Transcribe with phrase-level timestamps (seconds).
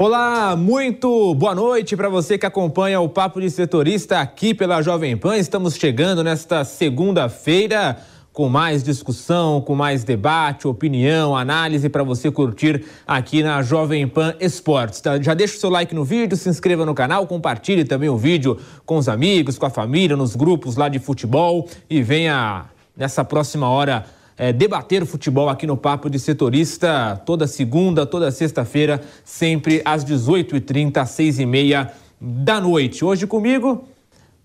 [0.00, 5.16] Olá, muito boa noite para você que acompanha o Papo de Setorista aqui pela Jovem
[5.16, 5.36] Pan.
[5.36, 7.98] Estamos chegando nesta segunda-feira
[8.32, 14.36] com mais discussão, com mais debate, opinião, análise para você curtir aqui na Jovem Pan
[14.38, 15.00] Esportes.
[15.00, 15.20] Tá?
[15.20, 18.56] Já deixa o seu like no vídeo, se inscreva no canal, compartilhe também o vídeo
[18.86, 23.68] com os amigos, com a família, nos grupos lá de futebol e venha nessa próxima
[23.68, 24.06] hora
[24.38, 30.04] é, debater o futebol aqui no Papo de Setorista toda segunda, toda sexta-feira, sempre às
[30.04, 33.04] 18h30, às 6h30 da noite.
[33.04, 33.84] Hoje comigo,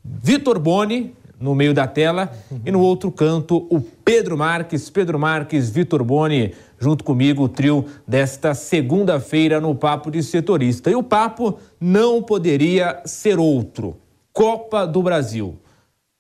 [0.04, 2.32] Vitor Boni, no meio da tela,
[2.66, 4.90] e no outro canto, o Pedro Marques.
[4.90, 10.90] Pedro Marques, Vitor Boni, junto comigo, o trio desta segunda-feira no Papo de Setorista.
[10.90, 13.98] E o papo não poderia ser outro.
[14.32, 15.60] Copa do Brasil.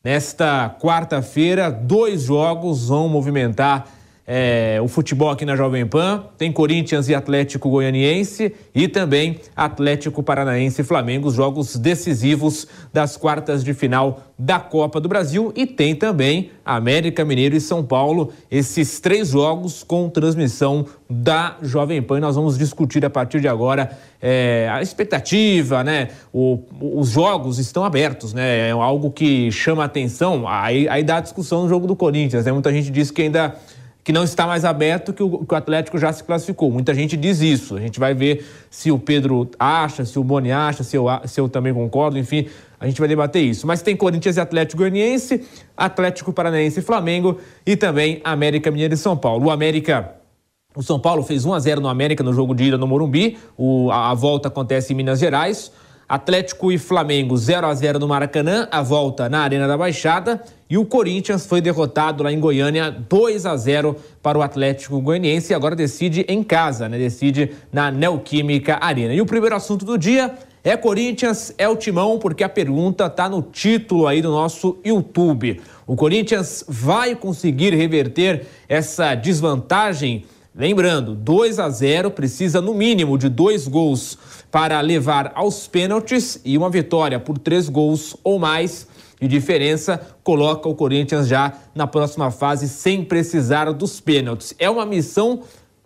[0.05, 3.87] Nesta quarta-feira, dois jogos vão movimentar
[4.25, 6.23] é, o futebol aqui na Jovem Pan.
[6.37, 13.17] Tem Corinthians e Atlético Goianiense e também Atlético Paranaense e Flamengo, os jogos decisivos das
[13.17, 15.51] quartas de final da Copa do Brasil.
[15.55, 22.01] E tem também América Mineiro e São Paulo, esses três jogos com transmissão da Jovem
[22.01, 22.19] Pan.
[22.19, 26.09] Nós vamos discutir a partir de agora é, a expectativa, né?
[26.31, 28.69] O, os jogos estão abertos, né?
[28.69, 30.47] É algo que chama atenção.
[30.47, 32.51] Aí, aí dá a discussão no jogo do Corinthians, né?
[32.51, 33.55] Muita gente diz que ainda
[34.03, 36.69] que não está mais aberto, que o, que o, Atlético já se classificou.
[36.69, 37.77] Muita gente diz isso.
[37.77, 41.39] A gente vai ver se o Pedro acha, se o Boni acha, se eu, se
[41.39, 42.47] eu também concordo, enfim,
[42.79, 43.65] a gente vai debater isso.
[43.65, 45.45] Mas tem Corinthians e Atlético Goianiense,
[45.75, 49.45] Atlético Paranaense e Flamengo e também América Mineiro e São Paulo.
[49.45, 50.15] O América.
[50.75, 53.37] O São Paulo fez 1 a 0 no América no jogo de ida no Morumbi.
[53.55, 55.71] O, a, a volta acontece em Minas Gerais.
[56.09, 60.43] Atlético e Flamengo 0 a 0 no Maracanã, a volta na Arena da Baixada.
[60.73, 65.53] E o Corinthians foi derrotado lá em Goiânia 2 a 0 para o Atlético Goianiense
[65.53, 66.97] e agora decide em casa, né?
[66.97, 69.13] Decide na Neoquímica Arena.
[69.13, 73.29] E o primeiro assunto do dia é Corinthians, é o Timão, porque a pergunta está
[73.29, 75.61] no título aí do nosso YouTube.
[75.85, 80.25] O Corinthians vai conseguir reverter essa desvantagem?
[80.55, 84.17] Lembrando, 2 a 0 precisa no mínimo de dois gols
[84.49, 88.87] para levar aos pênaltis e uma vitória por três gols ou mais
[89.23, 94.53] de diferença coloca o Corinthians já na próxima fase sem precisar dos pênaltis.
[94.59, 95.43] É uma missão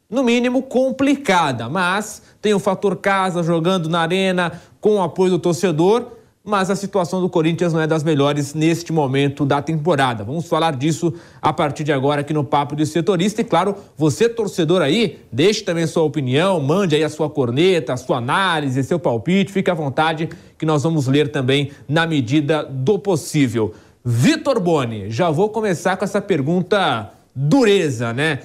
[0.09, 5.39] no mínimo complicada, mas tem o fator casa jogando na arena com o apoio do
[5.39, 6.16] torcedor
[6.47, 10.23] mas a situação do Corinthians não é das melhores neste momento da temporada.
[10.23, 13.41] Vamos falar disso a partir de agora aqui no Papo de Setorista.
[13.41, 17.97] E claro, você, torcedor aí, deixe também sua opinião, mande aí a sua corneta, a
[17.97, 22.97] sua análise, seu palpite, fique à vontade que nós vamos ler também na medida do
[22.97, 23.73] possível.
[24.05, 28.39] Vitor Boni, já vou começar com essa pergunta dureza, né?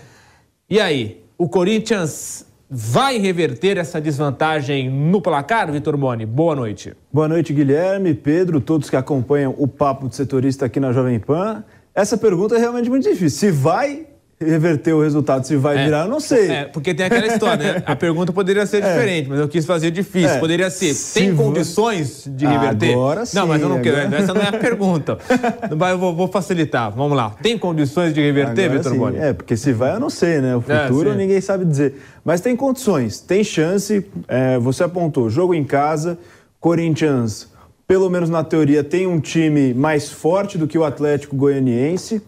[0.69, 2.45] E aí, o Corinthians
[2.75, 6.25] vai reverter essa desvantagem no placar, Vitor Boni?
[6.25, 6.95] Boa noite.
[7.13, 11.63] Boa noite, Guilherme, Pedro, todos que acompanham o Papo de Setorista aqui na Jovem Pan.
[11.95, 13.29] Essa pergunta é realmente muito difícil.
[13.29, 14.07] Se vai
[14.43, 16.51] reverter o resultado, se vai é, virar, eu não sei.
[16.51, 17.83] É, porque tem aquela história, né?
[17.87, 18.93] A pergunta poderia ser é.
[18.93, 20.31] diferente, mas eu quis fazer difícil.
[20.31, 20.39] É.
[20.39, 22.93] Poderia ser, tem condições de reverter?
[22.93, 23.37] Agora sim.
[23.37, 25.19] Não, mas eu não quero, essa não é a pergunta.
[25.71, 27.31] eu vou, vou, facilitar, vamos lá.
[27.43, 29.19] Tem condições de reverter, Vitor Boni?
[29.19, 30.57] É, porque se vai eu não sei, né?
[30.57, 31.95] O é, futuro ninguém sabe dizer.
[32.25, 34.07] Mas tem condições, tem chance.
[34.29, 36.19] É, você apontou, jogo em casa,
[36.61, 37.49] Corinthians,
[37.87, 42.23] pelo menos na teoria, tem um time mais forte do que o Atlético Goianiense.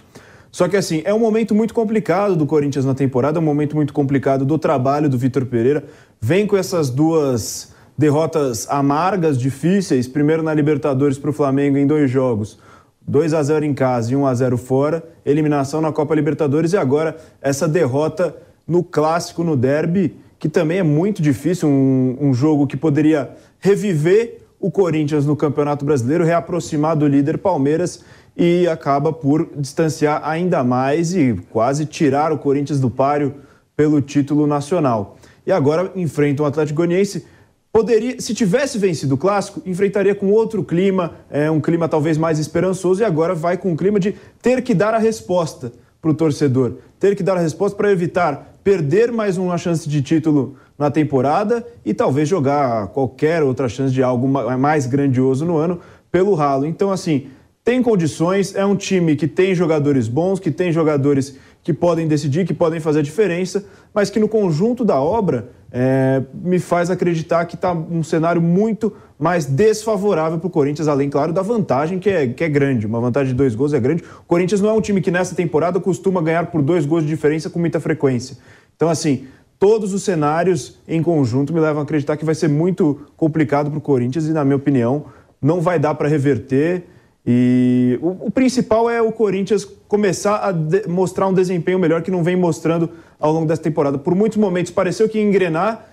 [0.55, 3.75] Só que assim, é um momento muito complicado do Corinthians na temporada, é um momento
[3.75, 5.83] muito complicado do trabalho do Vitor Pereira.
[6.21, 12.09] Vem com essas duas derrotas amargas, difíceis, primeiro na Libertadores para o Flamengo em dois
[12.09, 12.57] jogos.
[13.05, 16.77] 2 a 0 em casa e 1 a 0 fora, eliminação na Copa Libertadores e
[16.77, 22.65] agora essa derrota no clássico, no derby, que também é muito difícil, um, um jogo
[22.69, 28.05] que poderia reviver o Corinthians no Campeonato Brasileiro, reaproximar do líder Palmeiras
[28.37, 33.35] e acaba por distanciar ainda mais e quase tirar o Corinthians do páreo
[33.77, 35.17] pelo título nacional.
[35.47, 37.25] E agora enfrenta o Atlético Goianiense
[37.75, 42.39] poderia, se tivesse vencido o clássico, enfrentaria com outro clima, é, um clima talvez mais
[42.39, 46.15] esperançoso, e agora vai com um clima de ter que dar a resposta para o
[46.15, 50.89] torcedor, ter que dar a resposta para evitar perder mais uma chance de título na
[50.89, 55.81] temporada e talvez jogar qualquer outra chance de algo mais grandioso no ano
[56.13, 56.65] pelo ralo.
[56.65, 57.27] Então, assim,
[57.65, 62.47] tem condições, é um time que tem jogadores bons, que tem jogadores que podem decidir,
[62.47, 63.65] que podem fazer a diferença,
[63.95, 68.93] mas que no conjunto da obra é, me faz acreditar que está um cenário muito
[69.19, 72.87] mais desfavorável para o Corinthians, além, claro, da vantagem que é, que é grande.
[72.87, 74.05] Uma vantagem de dois gols é grande.
[74.21, 77.09] O Corinthians não é um time que nessa temporada costuma ganhar por dois gols de
[77.09, 78.37] diferença com muita frequência.
[78.77, 79.25] Então, assim,
[79.59, 83.79] todos os cenários em conjunto me levam a acreditar que vai ser muito complicado para
[83.79, 85.07] o Corinthians e, na minha opinião,
[85.41, 86.85] não vai dar para reverter.
[87.27, 92.11] E o, o, principal é o Corinthians começar a de, mostrar um desempenho melhor que
[92.11, 93.97] não vem mostrando ao longo dessa temporada.
[93.97, 95.89] Por muitos momentos pareceu que ia engrenar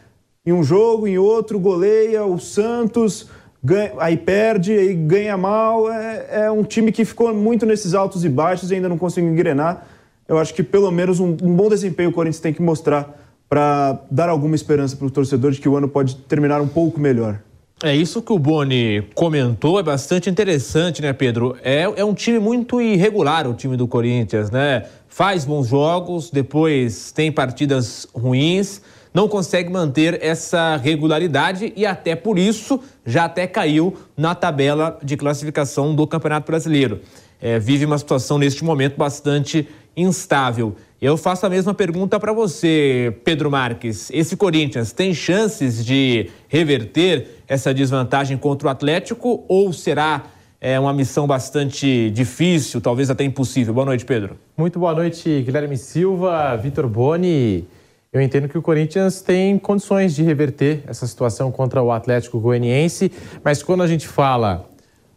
[0.45, 3.29] em um jogo, em outro, goleia, o Santos,
[3.63, 5.89] ganha, aí perde, aí ganha mal.
[5.89, 9.31] É, é, um time que ficou muito nesses altos e baixos e ainda não conseguiu
[9.31, 9.87] engrenar.
[10.27, 13.17] Eu acho que pelo menos um, um bom desempenho o Corinthians tem que mostrar
[13.47, 16.99] para dar alguma esperança para os torcedores de que o ano pode terminar um pouco
[16.99, 17.39] melhor.
[17.83, 21.57] É isso que o Boni comentou, é bastante interessante, né, Pedro?
[21.63, 24.85] É, é um time muito irregular, o time do Corinthians, né?
[25.07, 32.37] Faz bons jogos, depois tem partidas ruins, não consegue manter essa regularidade e até por
[32.37, 37.01] isso já até caiu na tabela de classificação do Campeonato Brasileiro.
[37.41, 39.67] É, vive uma situação neste momento bastante
[39.97, 40.75] instável.
[41.01, 44.11] Eu faço a mesma pergunta para você, Pedro Marques.
[44.11, 50.23] Esse Corinthians tem chances de reverter essa desvantagem contra o Atlético ou será
[50.61, 53.73] é, uma missão bastante difícil, talvez até impossível?
[53.73, 54.37] Boa noite, Pedro.
[54.55, 57.67] Muito boa noite, Guilherme Silva, Vitor Boni.
[58.13, 63.11] Eu entendo que o Corinthians tem condições de reverter essa situação contra o Atlético Goianiense,
[63.43, 64.65] mas quando a gente fala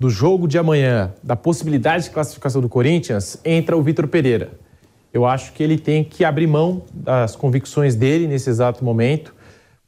[0.01, 4.51] do jogo de amanhã, da possibilidade de classificação do Corinthians, entra o Vitor Pereira.
[5.13, 9.33] Eu acho que ele tem que abrir mão das convicções dele nesse exato momento,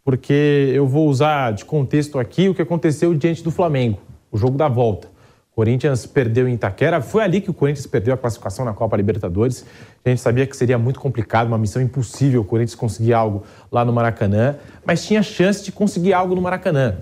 [0.06, 3.98] porque eu vou usar de contexto aqui o que aconteceu diante do Flamengo,
[4.30, 5.08] o jogo da volta.
[5.50, 8.96] O Corinthians perdeu em Itaquera, foi ali que o Corinthians perdeu a classificação na Copa
[8.96, 9.66] Libertadores.
[10.04, 13.42] A gente sabia que seria muito complicado, uma missão impossível o Corinthians conseguir algo
[13.72, 14.54] lá no Maracanã,
[14.84, 16.98] mas tinha chance de conseguir algo no Maracanã.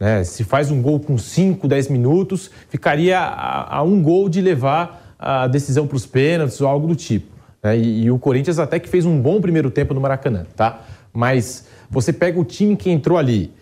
[0.00, 0.24] Né?
[0.24, 5.14] Se faz um gol com 5, 10 minutos, ficaria a, a um gol de levar
[5.16, 7.32] a decisão para os pênaltis ou algo do tipo.
[7.62, 7.78] Né?
[7.78, 10.80] E, e, o Corinthians até que fez um bom primeiro tempo no Maracanã, tá?
[11.12, 13.52] Mas você pega o time que entrou ali: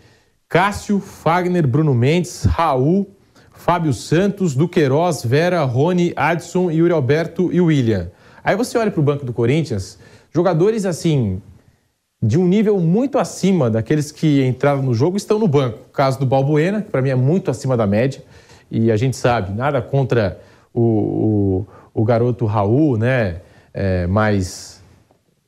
[0.48, 3.08] Cássio, Fagner, Bruno Mendes, Raul,
[3.52, 8.10] Fábio Santos, Duqueiroz, Vera, Rony, Adson, Yuri Alberto e William.
[8.44, 9.98] Aí você olha para o banco do Corinthians,
[10.32, 11.42] jogadores assim,
[12.22, 15.78] de um nível muito acima daqueles que entraram no jogo estão no banco.
[15.88, 18.22] O caso do Balbuena, que para mim é muito acima da média,
[18.70, 20.40] e a gente sabe, nada contra
[20.72, 23.40] o, o, o garoto Raul, né?
[23.76, 24.75] é, mas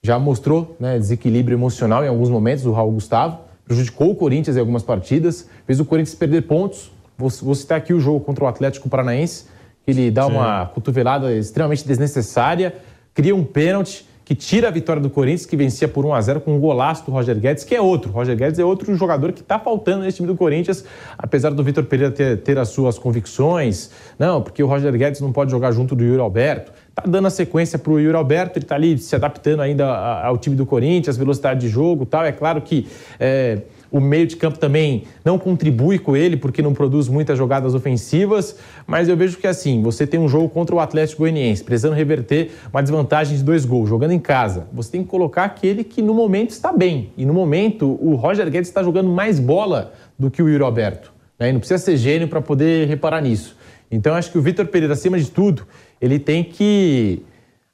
[0.03, 4.61] já mostrou né, desequilíbrio emocional em alguns momentos, o Raul Gustavo, prejudicou o Corinthians em
[4.61, 6.91] algumas partidas, fez o Corinthians perder pontos.
[7.17, 9.45] Vou, vou citar aqui o jogo contra o Atlético Paranaense,
[9.85, 10.33] que ele dá Sim.
[10.33, 12.75] uma cotovelada extremamente desnecessária,
[13.13, 16.43] cria um pênalti que tira a vitória do Corinthians, que vencia por 1 a 0
[16.43, 18.13] com um golaço do Roger Guedes, que é outro.
[18.13, 20.85] Roger Guedes é outro jogador que está faltando nesse time do Corinthians,
[21.17, 23.91] apesar do Vitor Pereira ter, ter as suas convicções.
[24.19, 27.31] Não, porque o Roger Guedes não pode jogar junto do Yuri Alberto tá dando a
[27.31, 31.17] sequência para o Yuri Alberto, ele está ali se adaptando ainda ao time do Corinthians,
[31.17, 32.25] velocidade de jogo tal.
[32.25, 32.87] É claro que
[33.21, 37.75] é, o meio de campo também não contribui com ele, porque não produz muitas jogadas
[37.75, 41.95] ofensivas, mas eu vejo que assim, você tem um jogo contra o Atlético Goianiense, precisando
[41.95, 44.67] reverter uma desvantagem de dois gols, jogando em casa.
[44.73, 47.13] Você tem que colocar aquele que no momento está bem.
[47.17, 51.13] E no momento, o Roger Guedes está jogando mais bola do que o Yuri Alberto.
[51.39, 51.51] Né?
[51.51, 53.57] E não precisa ser gênio para poder reparar nisso.
[53.91, 55.67] Então, acho que o Vitor Pereira, acima de tudo,
[56.01, 57.23] ele tem que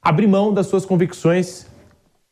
[0.01, 1.65] abrir mão das suas convicções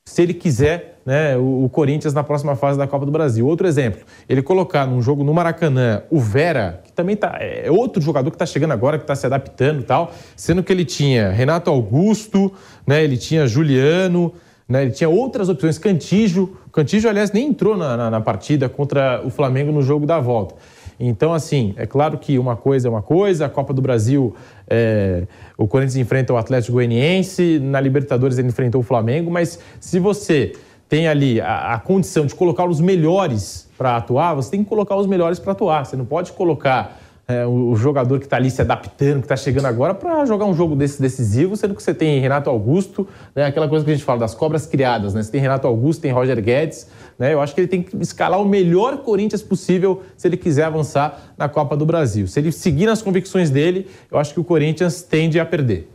[0.06, 3.46] se ele quiser né, o, o, Corinthians na próxima fase da Copa do Brasil.
[3.46, 8.02] Outro exemplo, ele colocar num jogo no Maracanã o Vera, que também tá, é outro
[8.02, 11.32] jogador que está chegando agora, que está se adaptando e tal, sendo que ele tinha
[11.32, 12.52] Renato Augusto,
[12.88, 14.34] né, ele tinha Juliano,
[14.68, 16.58] né, ele tinha outras opções, Cantijo.
[16.72, 20.56] Cantijo, aliás, nem entrou na, na, na partida contra o Flamengo no jogo da volta.
[21.00, 24.36] Então, assim, é claro que uma coisa é uma coisa, a Copa do Brasil,
[24.70, 30.00] é, o Corinthians enfrenta o Atlético Goianiense, na Libertadores ele enfrentou o Flamengo, mas se
[30.00, 30.54] você
[30.94, 34.96] tem ali a, a condição de colocar os melhores para atuar, você tem que colocar
[34.96, 35.88] os melhores para atuar.
[35.88, 39.66] Você não pode colocar é, o, jogador que está ali se adaptando, que está chegando
[39.66, 43.68] agora, para jogar um jogo desse decisivo, sendo que você tem Renato Augusto, né, aquela
[43.68, 45.24] coisa que a gente fala das cobras criadas, né?
[45.24, 47.34] Você tem Renato Augusto, tem Roger Guedes, né?
[47.34, 51.34] Eu acho que ele tem que escalar o melhor Corinthians possível se ele quiser avançar
[51.36, 52.28] na Copa do Brasil.
[52.28, 55.90] Se ele seguir nas convicções dele, eu acho que o Corinthians tende a perder.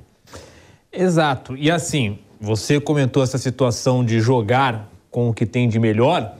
[0.92, 1.56] Exato.
[1.56, 6.34] E assim, você comentou essa situação de jogar com o que tem de melhor,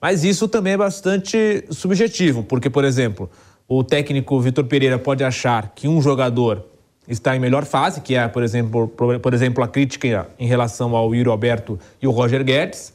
[0.00, 3.30] mas isso também é bastante subjetivo, porque, por exemplo,
[3.68, 6.64] o técnico Vitor Pereira pode achar que um jogador
[7.08, 11.14] está em melhor fase, que é, por exemplo, por exemplo, a crítica em relação ao
[11.14, 12.92] Yuri Alberto e o Roger Guedes.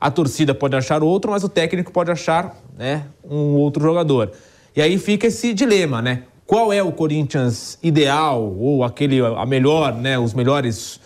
[0.00, 4.32] A torcida pode achar outro, mas o técnico pode achar né, um outro jogador.
[4.74, 6.22] E aí fica esse dilema, né?
[6.46, 10.18] Qual é o Corinthians ideal ou aquele a melhor, né?
[10.18, 10.98] Os melhores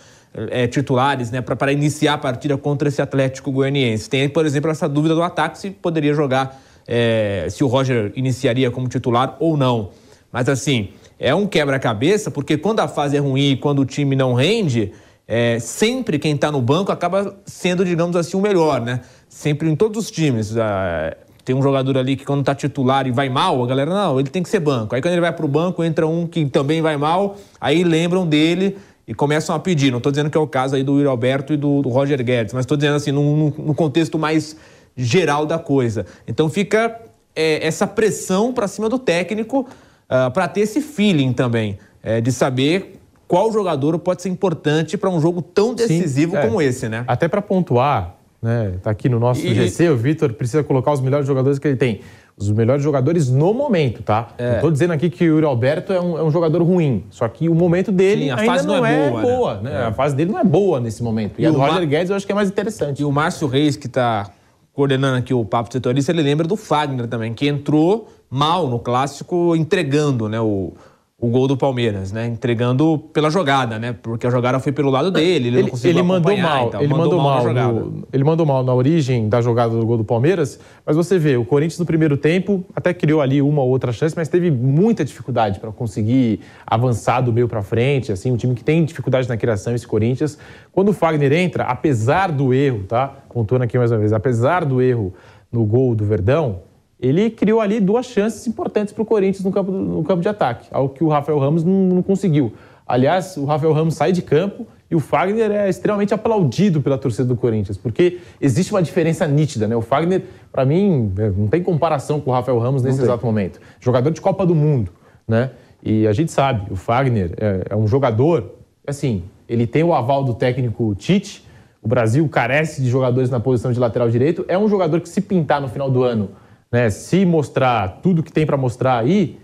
[0.49, 1.41] é, titulares, né?
[1.41, 4.09] Para iniciar a partida contra esse Atlético Goianiense.
[4.09, 8.69] Tem, por exemplo, essa dúvida do ataque se poderia jogar é, se o Roger iniciaria
[8.69, 9.91] como titular ou não.
[10.31, 14.15] Mas assim, é um quebra-cabeça, porque quando a fase é ruim e quando o time
[14.15, 14.91] não rende,
[15.27, 19.01] é, sempre quem está no banco acaba sendo, digamos assim, o melhor, né?
[19.29, 20.55] Sempre em todos os times.
[20.55, 24.19] É, tem um jogador ali que quando está titular e vai mal, a galera, não,
[24.19, 24.95] ele tem que ser banco.
[24.95, 28.27] Aí quando ele vai para o banco, entra um que também vai mal, aí lembram
[28.27, 29.91] dele e começam a pedir.
[29.91, 32.23] Não estou dizendo que é o caso aí do Will Alberto e do, do Roger
[32.23, 34.55] Guedes, mas estou dizendo assim, no, no contexto mais
[34.95, 36.05] geral da coisa.
[36.27, 36.99] Então fica
[37.35, 39.67] é, essa pressão para cima do técnico uh,
[40.09, 45.09] ah, para ter esse feeling também, é, de saber qual jogador pode ser importante para
[45.09, 46.41] um jogo tão decisivo Sim, é.
[46.41, 47.03] como esse, né?
[47.07, 48.75] Até para pontuar, né?
[48.81, 49.53] Tá aqui no nosso e...
[49.53, 52.01] GC, o Vitor precisa colocar os melhores jogadores que ele tem.
[52.37, 54.27] Os melhores jogadores no momento, tá?
[54.37, 54.55] É.
[54.55, 57.05] Não tô dizendo aqui que o Yuri Alberto é um, é um jogador ruim.
[57.09, 59.21] Só que o momento dele Sim, ainda não, não, é, é boa.
[59.21, 59.71] boa né?
[59.71, 59.85] Né?
[59.85, 61.39] A fase dele não é boa nesse momento.
[61.39, 63.01] E, e a do Roger Guedes eu acho que é mais interessante.
[63.01, 64.29] E o Márcio Reis, que está
[64.73, 69.55] coordenando aqui o Papo Setorista, ele lembra do Fagner também, que entrou mal no clássico,
[69.55, 70.73] entregando né, o,
[71.17, 72.27] o gol do Palmeiras, né?
[72.27, 73.93] Entregando pela jogada, né?
[73.93, 76.87] Porque a jogada foi pelo lado dele, ele, ele não conseguiu ele mandou mal, ele
[76.89, 80.03] mandou, mandou mal, mal no, ele mandou mal na origem da jogada do gol do
[80.03, 83.93] Palmeiras, mas você vê, o Corinthians no primeiro tempo até criou ali uma ou outra
[83.93, 88.53] chance, mas teve muita dificuldade para conseguir avançar do meio para frente, assim, um time
[88.53, 90.37] que tem dificuldade na criação esse Corinthians.
[90.73, 93.07] Quando o Fagner entra, apesar do erro, tá?
[93.33, 95.13] Pontuando aqui mais uma vez, apesar do erro
[95.49, 96.59] no gol do Verdão,
[97.05, 100.67] ele criou ali duas chances importantes para o Corinthians no campo, no campo de ataque,
[100.71, 102.53] algo que o Rafael Ramos não, não, conseguiu.
[102.87, 107.25] Aliás, o Rafael Ramos sai de campo e o Fagner é extremamente aplaudido pela torcida
[107.25, 109.75] do Corinthians, porque existe uma diferença nítida, né?
[109.75, 113.59] O Fagner, para mim, é, não tem comparação com o Rafael Ramos nesse exato momento.
[113.79, 114.91] Jogador de Copa do Mundo,
[115.27, 115.51] né?
[115.83, 118.55] E a gente sabe, o Fagner é, é um jogador,
[118.87, 121.45] assim, ele tem o aval do técnico Tite,
[121.83, 125.21] o Brasil carece de jogadores na posição de lateral direito, é um jogador que se
[125.21, 126.29] pintar no final do ano
[126.71, 129.37] né, se mostrar tudo que tem para mostrar aí,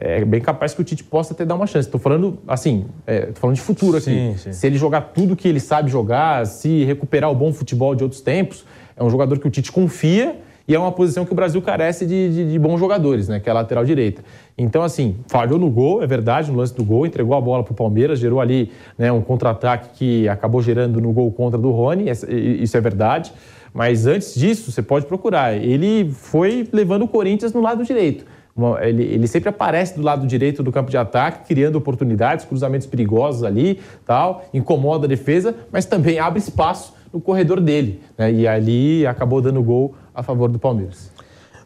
[0.00, 1.88] é bem capaz que o Tite possa até dar uma chance.
[1.88, 4.04] Estou falando, assim, é, falando de futuro aqui.
[4.04, 4.52] Sim, sim.
[4.52, 8.20] Se ele jogar tudo que ele sabe jogar, se recuperar o bom futebol de outros
[8.20, 8.64] tempos,
[8.96, 10.36] é um jogador que o Tite confia
[10.68, 13.40] e é uma posição que o Brasil carece de, de, de bons jogadores, né?
[13.40, 14.22] Que é a lateral direita.
[14.56, 17.72] Então, assim, falhou no gol, é verdade, no lance do gol, entregou a bola para
[17.72, 22.10] o Palmeiras, gerou ali né, um contra-ataque que acabou gerando no gol contra do Rony,
[22.10, 23.32] isso é verdade.
[23.78, 25.56] Mas antes disso, você pode procurar.
[25.56, 28.24] Ele foi levando o Corinthians no lado direito.
[28.80, 33.44] Ele, ele, sempre aparece do lado direito do campo de ataque, criando oportunidades, cruzamentos perigosos
[33.44, 38.00] ali, tal, incomoda a defesa, mas também abre espaço no corredor dele.
[38.18, 38.32] Né?
[38.32, 41.12] E ali acabou dando gol a favor do Palmeiras.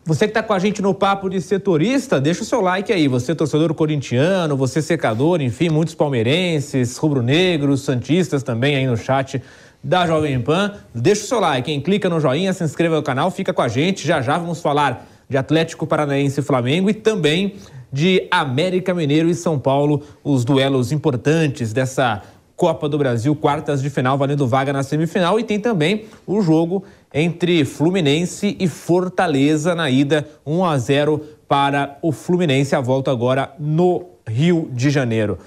[0.04, 3.08] Você que está com a gente no papo de setorista, deixa o seu like aí.
[3.08, 9.40] Você torcedor corintiano, você secador, enfim, muitos palmeirenses, rubro-negros, santistas também aí no chat
[9.82, 10.74] da Jovem Pan.
[10.94, 11.80] Deixa o seu like, hein?
[11.80, 14.06] clica no joinha, se inscreva no canal, fica com a gente.
[14.06, 17.56] Já já vamos falar de Atlético Paranaense e Flamengo e também
[17.92, 22.22] de América Mineiro e São Paulo, os duelos importantes dessa
[22.56, 25.38] Copa do Brasil, quartas de final, valendo vaga na semifinal.
[25.38, 31.98] E tem também o jogo entre Fluminense e Fortaleza na ida 1 a 0 para
[32.00, 32.76] o Fluminense.
[32.76, 35.38] A volta agora no Rio de Janeiro.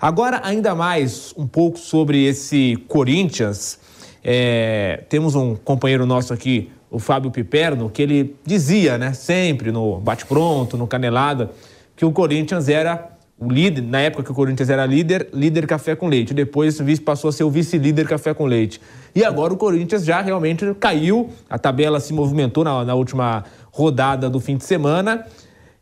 [0.00, 3.78] Agora, ainda mais um pouco sobre esse Corinthians
[4.24, 10.00] é, temos um companheiro nosso aqui, o Fábio Piperno, que ele dizia, né, sempre no
[10.00, 11.50] bate-pronto, no canelada,
[11.94, 15.94] que o Corinthians era o líder, na época que o Corinthians era líder, líder café
[15.94, 16.32] com leite.
[16.32, 18.80] Depois passou a ser o vice-líder café com leite.
[19.14, 24.30] E agora o Corinthians já realmente caiu, a tabela se movimentou na, na última rodada
[24.30, 25.26] do fim de semana.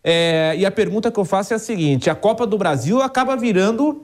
[0.02, 3.36] É, e a pergunta que eu faço é a seguinte: a Copa do Brasil acaba
[3.36, 4.02] virando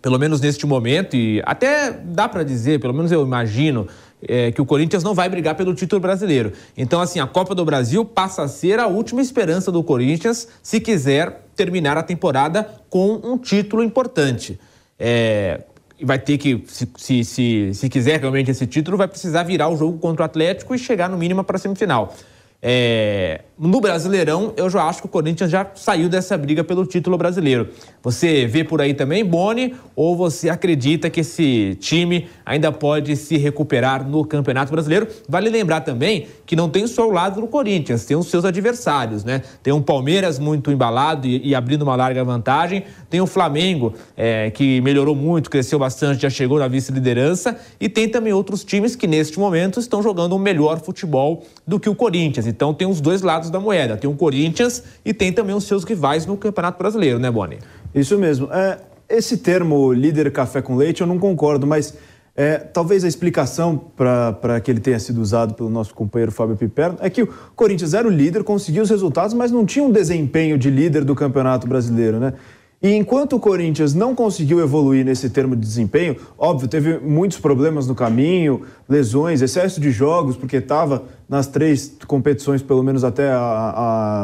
[0.00, 3.86] pelo menos neste momento, e até dá para dizer, pelo menos eu imagino,
[4.26, 6.52] é, que o Corinthians não vai brigar pelo título brasileiro.
[6.76, 10.80] Então, assim, a Copa do Brasil passa a ser a última esperança do Corinthians se
[10.80, 14.58] quiser terminar a temporada com um título importante.
[14.98, 15.62] É,
[16.02, 19.76] vai ter que, se, se, se, se quiser realmente esse título, vai precisar virar o
[19.76, 22.14] jogo contra o Atlético e chegar no mínimo para a semifinal.
[22.62, 27.16] É, no Brasileirão, eu já acho que o Corinthians já saiu dessa briga pelo título
[27.16, 27.68] brasileiro.
[28.02, 33.36] Você vê por aí também, Boni, ou você acredita que esse time ainda pode se
[33.36, 35.06] recuperar no Campeonato Brasileiro?
[35.28, 39.24] Vale lembrar também que não tem só o lado do Corinthians, tem os seus adversários,
[39.24, 39.42] né?
[39.62, 44.50] Tem um Palmeiras muito embalado e, e abrindo uma larga vantagem, tem o Flamengo, é,
[44.50, 49.06] que melhorou muito, cresceu bastante, já chegou na vice-liderança, e tem também outros times que
[49.06, 52.49] neste momento estão jogando um melhor futebol do que o Corinthians.
[52.50, 55.84] Então tem os dois lados da moeda, tem o Corinthians e tem também os seus
[55.84, 57.58] rivais no Campeonato Brasileiro, né, Boni?
[57.94, 58.52] Isso mesmo.
[58.52, 58.78] É,
[59.08, 61.94] esse termo líder café com leite eu não concordo, mas
[62.36, 66.96] é, talvez a explicação para que ele tenha sido usado pelo nosso companheiro Fábio Piperno
[67.00, 70.56] é que o Corinthians era o líder, conseguiu os resultados, mas não tinha um desempenho
[70.56, 72.34] de líder do Campeonato Brasileiro, né?
[72.82, 77.86] E enquanto o Corinthians não conseguiu evoluir nesse termo de desempenho, óbvio, teve muitos problemas
[77.86, 83.38] no caminho, lesões, excesso de jogos, porque estava nas três competições, pelo menos até a,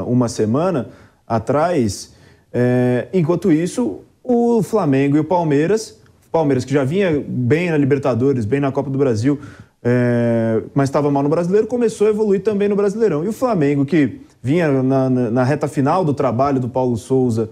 [0.00, 0.88] a uma semana
[1.26, 2.14] atrás.
[2.50, 6.00] É, enquanto isso, o Flamengo e o Palmeiras
[6.36, 9.40] Palmeiras, que já vinha bem na Libertadores, bem na Copa do Brasil,
[9.82, 13.24] é, mas estava mal no Brasileiro, começou a evoluir também no Brasileirão.
[13.24, 17.48] E o Flamengo, que vinha na, na, na reta final do trabalho do Paulo Souza,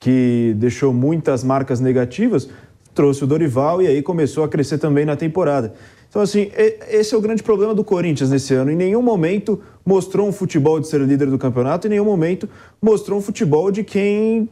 [0.00, 2.48] que deixou muitas marcas negativas,
[2.94, 5.74] trouxe o Dorival e aí começou a crescer também na temporada.
[6.08, 6.50] Então, assim,
[6.88, 8.70] esse é o grande problema do Corinthians nesse ano.
[8.70, 12.48] Em nenhum momento mostrou um futebol de ser líder do campeonato, em nenhum momento
[12.80, 14.48] mostrou um futebol de quem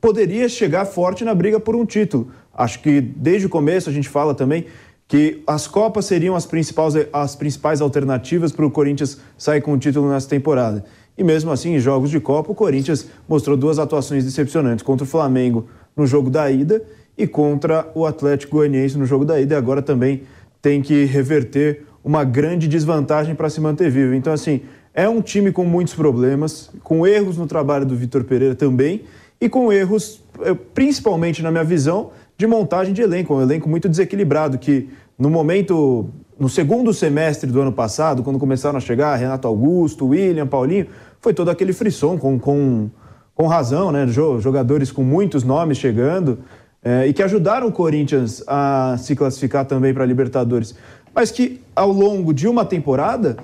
[0.00, 2.30] poderia chegar forte na briga por um título.
[2.54, 4.66] Acho que desde o começo a gente fala também
[5.08, 9.78] que as Copas seriam as principais, as principais alternativas para o Corinthians sair com o
[9.78, 10.84] título nessa temporada.
[11.16, 15.08] E mesmo assim, em jogos de Copa, o Corinthians mostrou duas atuações decepcionantes contra o
[15.08, 16.82] Flamengo no jogo da ida
[17.16, 19.54] e contra o Atlético Goianiense no jogo da ida.
[19.54, 20.22] E agora também
[20.60, 24.14] tem que reverter uma grande desvantagem para se manter vivo.
[24.14, 24.60] Então, assim,
[24.94, 29.02] é um time com muitos problemas, com erros no trabalho do Vitor Pereira também
[29.40, 33.34] e com erros, eh, principalmente na minha visão, de montagem de elenco.
[33.34, 36.08] Um elenco muito desequilibrado, que no momento,
[36.38, 40.86] no segundo semestre do ano passado, quando começaram a chegar Renato Augusto, William, Paulinho,
[41.26, 42.88] foi todo aquele frisson com, com,
[43.34, 44.06] com razão, né?
[44.06, 46.38] Jogadores com muitos nomes chegando
[46.84, 50.76] é, e que ajudaram o Corinthians a se classificar também para a Libertadores.
[51.12, 53.38] Mas que ao longo de uma temporada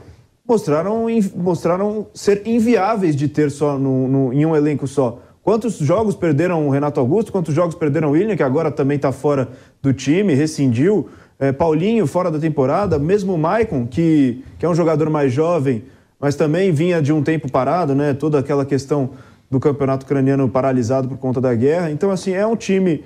[0.49, 5.19] mostraram, mostraram ser inviáveis de ter só no, no, em um elenco só.
[5.43, 7.33] Quantos jogos perderam o Renato Augusto?
[7.33, 9.49] Quantos jogos perderam o William, que agora também está fora
[9.83, 11.09] do time, rescindiu?
[11.37, 15.83] É, Paulinho fora da temporada, mesmo o Maicon, que, que é um jogador mais jovem,
[16.23, 18.15] mas também vinha de um tempo parado, né?
[18.15, 19.11] Toda aquela questão
[19.51, 21.91] do campeonato ucraniano paralisado por conta da guerra.
[21.91, 23.03] Então, assim, é um time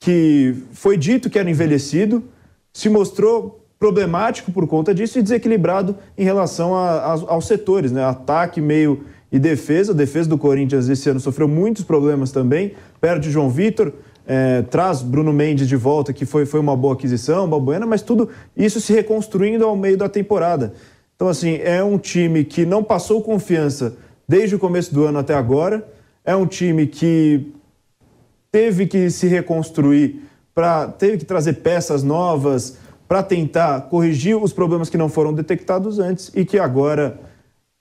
[0.00, 2.24] que foi dito que era envelhecido,
[2.72, 8.04] se mostrou problemático por conta disso e desequilibrado em relação a, a, aos setores, né?
[8.04, 9.92] Ataque, meio e defesa.
[9.92, 12.72] A defesa do Corinthians esse ano sofreu muitos problemas também.
[13.00, 13.92] Perde João Vitor,
[14.26, 18.28] é, traz Bruno Mendes de volta, que foi, foi uma boa aquisição, Balbuena, mas tudo
[18.56, 20.74] isso se reconstruindo ao meio da temporada.
[21.16, 23.96] Então, assim, é um time que não passou confiança
[24.28, 25.86] desde o começo do ano até agora.
[26.24, 27.52] É um time que
[28.52, 30.22] teve que se reconstruir,
[30.54, 35.98] pra, teve que trazer peças novas para tentar corrigir os problemas que não foram detectados
[35.98, 37.18] antes e que agora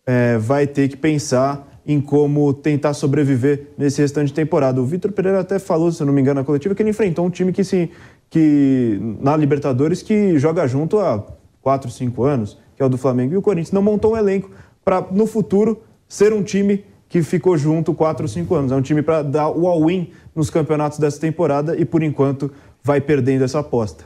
[0.05, 4.81] é, vai ter que pensar em como tentar sobreviver nesse restante de temporada.
[4.81, 7.29] O Vitor Pereira até falou, se não me engano, na coletiva, que ele enfrentou um
[7.29, 7.91] time que, se,
[8.29, 11.23] que na Libertadores que joga junto há
[11.61, 13.33] 4, 5 anos, que é o do Flamengo.
[13.33, 14.49] E o Corinthians não montou um elenco
[14.83, 18.71] para, no futuro, ser um time que ficou junto 4 ou 5 anos.
[18.71, 22.51] É um time para dar o all-in nos campeonatos dessa temporada e, por enquanto,
[22.83, 24.03] vai perdendo essa aposta.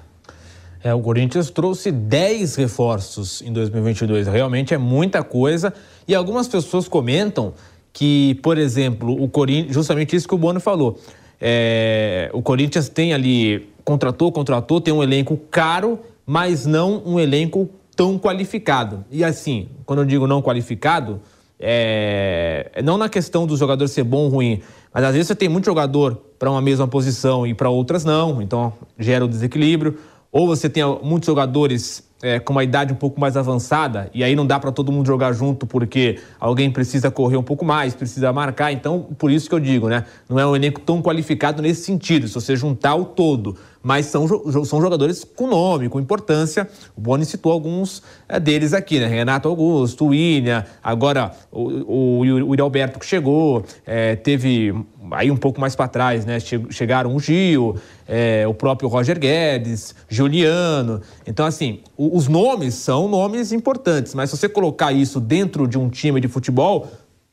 [0.84, 4.28] É, o Corinthians trouxe 10 reforços em 2022.
[4.28, 5.74] Realmente é muita coisa.
[6.08, 7.54] E algumas pessoas comentam
[7.92, 10.98] que, por exemplo, o Corinthians, justamente isso que o Bono falou.
[11.42, 17.70] É, o Corinthians tem ali, contratou, contratou, tem um elenco caro, mas não um elenco
[18.00, 19.04] tão qualificado.
[19.12, 21.20] E assim, quando eu digo não qualificado,
[21.60, 24.62] é, é não na questão do jogador ser bom ou ruim,
[24.94, 28.42] mas às vezes você tem muito jogador para uma mesma posição e para outras não,
[28.42, 29.98] então gera o desequilíbrio
[30.32, 34.34] ou você tem muitos jogadores é, com uma idade um pouco mais avançada e aí
[34.34, 38.32] não dá para todo mundo jogar junto porque alguém precisa correr um pouco mais, precisa
[38.32, 38.72] marcar.
[38.72, 40.06] Então, por isso que eu digo, né?
[40.30, 43.58] Não é um elenco tão qualificado nesse sentido, se você juntar o todo.
[43.82, 44.28] Mas são,
[44.66, 46.68] são jogadores com nome, com importância.
[46.96, 49.08] O Boni citou alguns é, deles aqui, né?
[49.08, 54.74] Renato Augusto, William, agora o, o, o Yuri Alberto que chegou, é, teve
[55.12, 56.40] aí um pouco mais para trás, né?
[56.70, 61.02] Chegaram o Gil, é, o próprio Roger Guedes, Juliano.
[61.26, 65.90] Então, assim, os nomes são nomes importantes, mas se você colocar isso dentro de um
[65.90, 66.88] time de futebol,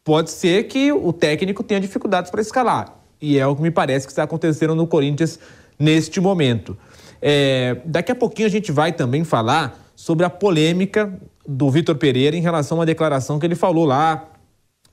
[0.05, 2.95] pode ser que o técnico tenha dificuldades para escalar.
[3.21, 5.39] E é o que me parece que está acontecendo no Corinthians
[5.79, 6.77] neste momento.
[7.21, 11.13] É, daqui a pouquinho a gente vai também falar sobre a polêmica
[11.47, 14.29] do Vitor Pereira em relação à declaração que ele falou lá,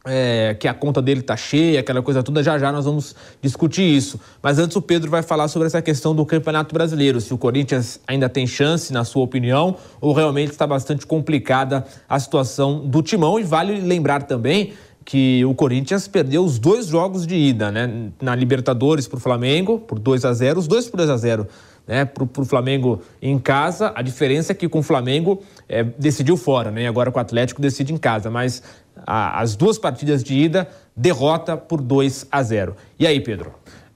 [0.06, 3.84] é, que a conta dele está cheia, aquela coisa toda, já já nós vamos discutir
[3.84, 4.20] isso.
[4.42, 8.00] Mas antes o Pedro vai falar sobre essa questão do Campeonato Brasileiro, se o Corinthians
[8.06, 13.40] ainda tem chance, na sua opinião, ou realmente está bastante complicada a situação do Timão.
[13.40, 14.74] E vale lembrar também
[15.06, 18.12] que o Corinthians perdeu os dois jogos de ida, né?
[18.22, 21.48] Na Libertadores para o Flamengo, por 2 a 0 os dois por 2 a 0
[21.86, 22.06] né?
[22.06, 23.92] Para o Flamengo em casa.
[23.96, 26.88] A diferença é que com o Flamengo é, decidiu fora, né?
[26.88, 28.30] Agora com o Atlético decide em casa.
[28.30, 28.64] Mas
[29.06, 33.54] a, as duas partidas de ida, derrota por 2 a 0 E aí, Pedro?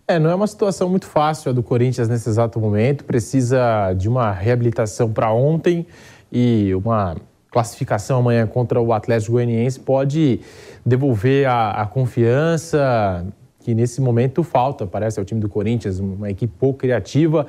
[0.08, 3.04] É, não é uma situação muito fácil a do Corinthians nesse exato momento.
[3.04, 5.86] Precisa de uma reabilitação para ontem
[6.32, 7.15] e uma
[7.52, 10.41] classificação amanhã contra o Atlético Goianiense pode
[10.88, 13.26] devolver a, a, confiança
[13.60, 17.45] que nesse momento falta, parece, ao time do Corinthians, uma equipe pouco criativa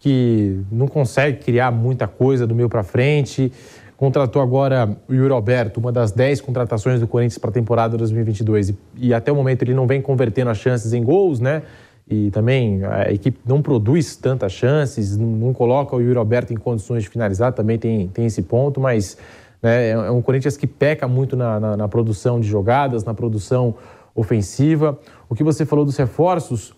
[0.00, 3.52] que não consegue criar muita coisa do meio para frente.
[3.96, 8.70] Contratou agora o Yuri Alberto, uma das 10 contratações do Corinthians para a temporada 2022
[8.70, 11.62] e, e até o momento ele não vem convertendo as chances em gols, né?
[12.08, 16.56] e também a equipe não produz tantas chances, não, não, coloca o Yuri Alberto em
[16.56, 19.16] condições de finalizar, também tem, tem esse ponto, mas
[19.62, 19.88] né?
[19.88, 23.74] É, é um Corinthians que peca muito na, na, na, produção de jogadas, na produção
[24.14, 24.98] ofensiva.
[25.28, 26.74] O que você falou dos reforços,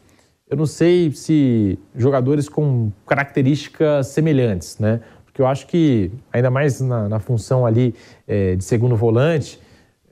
[0.49, 5.01] eu não sei se jogadores com características semelhantes, né?
[5.25, 7.93] Porque eu acho que, ainda mais na, na função ali
[8.29, 9.59] é, de segundo volante,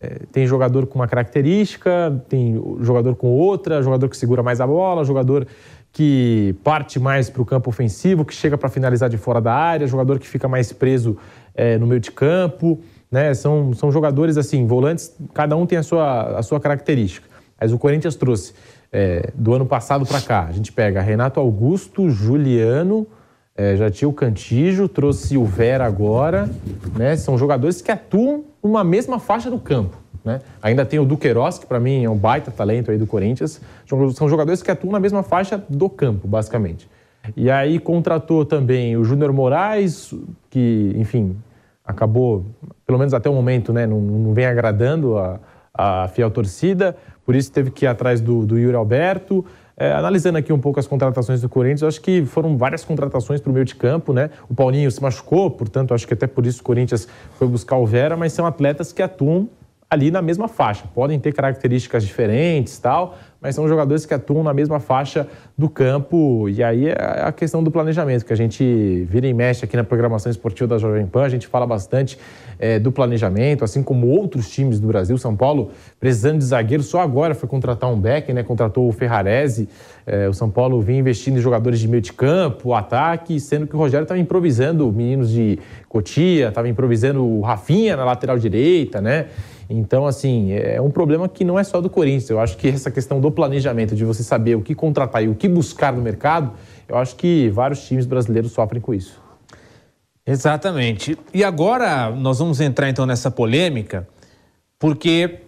[0.00, 4.66] é, tem jogador com uma característica, tem jogador com outra, jogador que segura mais a
[4.66, 5.46] bola, jogador
[5.92, 9.86] que parte mais para o campo ofensivo, que chega para finalizar de fora da área,
[9.86, 11.18] jogador que fica mais preso
[11.54, 13.34] é, no meio de campo, né?
[13.34, 17.28] São, são jogadores assim, volantes, cada um tem a sua, a sua característica.
[17.60, 18.54] Mas o Corinthians trouxe
[18.90, 23.06] é, do ano passado para cá, a gente pega Renato Augusto, Juliano,
[23.54, 26.48] é, já tinha o Cantijo, trouxe o Vera agora,
[26.96, 27.14] né?
[27.16, 30.01] São jogadores que atuam numa mesma faixa do campo.
[30.24, 30.40] Né?
[30.62, 33.60] Ainda tem o Duqueiroz, que para mim é um baita talento aí do Corinthians.
[34.14, 36.88] São jogadores que atuam na mesma faixa do campo, basicamente.
[37.36, 40.12] E aí contratou também o Júnior Moraes,
[40.50, 41.36] que, enfim,
[41.84, 42.44] acabou,
[42.86, 45.38] pelo menos até o momento, né, não, não vem agradando a,
[45.74, 49.44] a fiel torcida, por isso teve que ir atrás do, do Yuri Alberto.
[49.74, 53.50] É, analisando aqui um pouco as contratações do Corinthians, acho que foram várias contratações para
[53.50, 54.30] o meio de campo, né?
[54.48, 57.08] O Paulinho se machucou, portanto, acho que até por isso o Corinthians
[57.38, 59.48] foi buscar o Vera, mas são atletas que atuam
[59.92, 60.84] ali na mesma faixa.
[60.94, 65.28] Podem ter características diferentes tal, mas são jogadores que atuam na mesma faixa
[65.58, 66.48] do campo.
[66.48, 69.84] E aí é a questão do planejamento, que a gente vira e mexe aqui na
[69.84, 72.18] programação esportiva da Jovem Pan, a gente fala bastante
[72.58, 75.18] é, do planejamento, assim como outros times do Brasil.
[75.18, 78.42] São Paulo, precisando de zagueiro, só agora foi contratar um back, né?
[78.42, 79.68] Contratou o Ferrarese.
[80.06, 83.76] É, o São Paulo vinha investindo em jogadores de meio de campo, ataque, sendo que
[83.76, 89.26] o Rogério estava improvisando meninos de Cotia, estava improvisando o Rafinha na lateral direita, né?
[89.74, 92.28] Então, assim, é um problema que não é só do Corinthians.
[92.28, 95.34] Eu acho que essa questão do planejamento, de você saber o que contratar e o
[95.34, 96.52] que buscar no mercado,
[96.86, 99.18] eu acho que vários times brasileiros sofrem com isso.
[100.26, 101.18] Exatamente.
[101.32, 104.06] E agora nós vamos entrar então nessa polêmica,
[104.78, 105.40] porque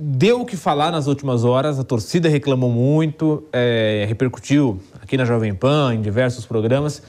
[0.00, 5.24] deu o que falar nas últimas horas, a torcida reclamou muito, é, repercutiu aqui na
[5.24, 7.02] Jovem Pan, em diversos programas,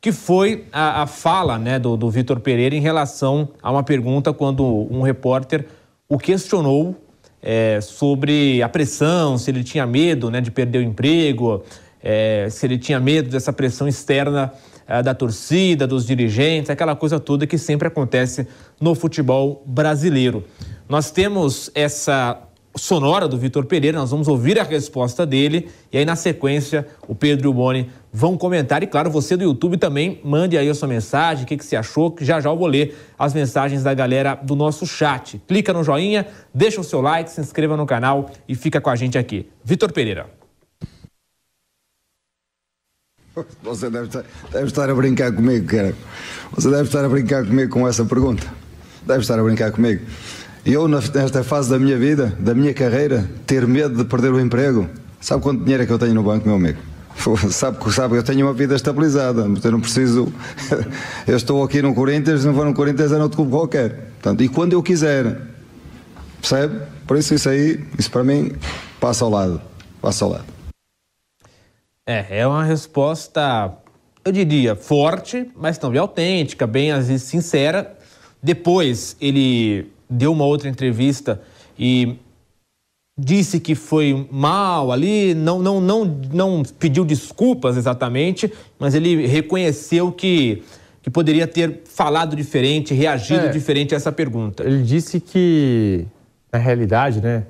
[0.00, 4.32] que foi a, a fala né, do, do Vitor Pereira em relação a uma pergunta
[4.32, 5.66] quando um repórter
[6.10, 6.96] o questionou
[7.40, 11.62] é, sobre a pressão, se ele tinha medo né, de perder o emprego,
[12.02, 14.52] é, se ele tinha medo dessa pressão externa
[14.88, 18.48] é, da torcida, dos dirigentes, aquela coisa toda que sempre acontece
[18.80, 20.44] no futebol brasileiro.
[20.88, 22.42] Nós temos essa
[22.76, 27.14] sonora do Vitor Pereira, nós vamos ouvir a resposta dele e aí na sequência o
[27.14, 30.74] Pedro e o Boni vão comentar e claro, você do YouTube também mande aí a
[30.74, 33.82] sua mensagem, o que, que você achou, que já já eu vou ler as mensagens
[33.82, 35.40] da galera do nosso chat.
[35.46, 38.96] Clica no joinha, deixa o seu like, se inscreva no canal e fica com a
[38.96, 39.48] gente aqui.
[39.64, 40.26] Vitor Pereira.
[43.62, 45.94] Você deve estar, deve estar a brincar comigo, cara.
[46.52, 48.46] Você deve estar a brincar comigo com essa pergunta.
[49.06, 50.04] Deve estar a brincar comigo.
[50.64, 54.88] Eu, nesta fase da minha vida, da minha carreira, ter medo de perder o emprego.
[55.20, 56.78] Sabe quanto dinheiro é que eu tenho no banco, meu amigo?
[57.50, 60.32] Sabe, sabe, eu tenho uma vida estabilizada, eu não preciso.
[61.26, 64.12] Eu estou aqui no Corinthians, não vou no Corinthians, é no outro clube qualquer.
[64.14, 65.38] Portanto, e quando eu quiser,
[66.40, 66.80] percebe?
[67.06, 68.52] Por isso, isso aí, isso para mim,
[68.98, 69.60] passa ao lado.
[70.00, 70.44] Passa ao lado.
[72.06, 73.70] É, é uma resposta,
[74.24, 77.98] eu diria, forte, mas também autêntica, bem às vezes sincera.
[78.42, 81.40] Depois ele deu uma outra entrevista
[81.78, 82.18] e
[83.16, 90.10] disse que foi mal ali, não, não, não, não pediu desculpas exatamente, mas ele reconheceu
[90.10, 90.62] que,
[91.02, 94.64] que poderia ter falado diferente, reagido é, diferente a essa pergunta.
[94.64, 96.06] Ele disse que,
[96.50, 97.44] na realidade, né,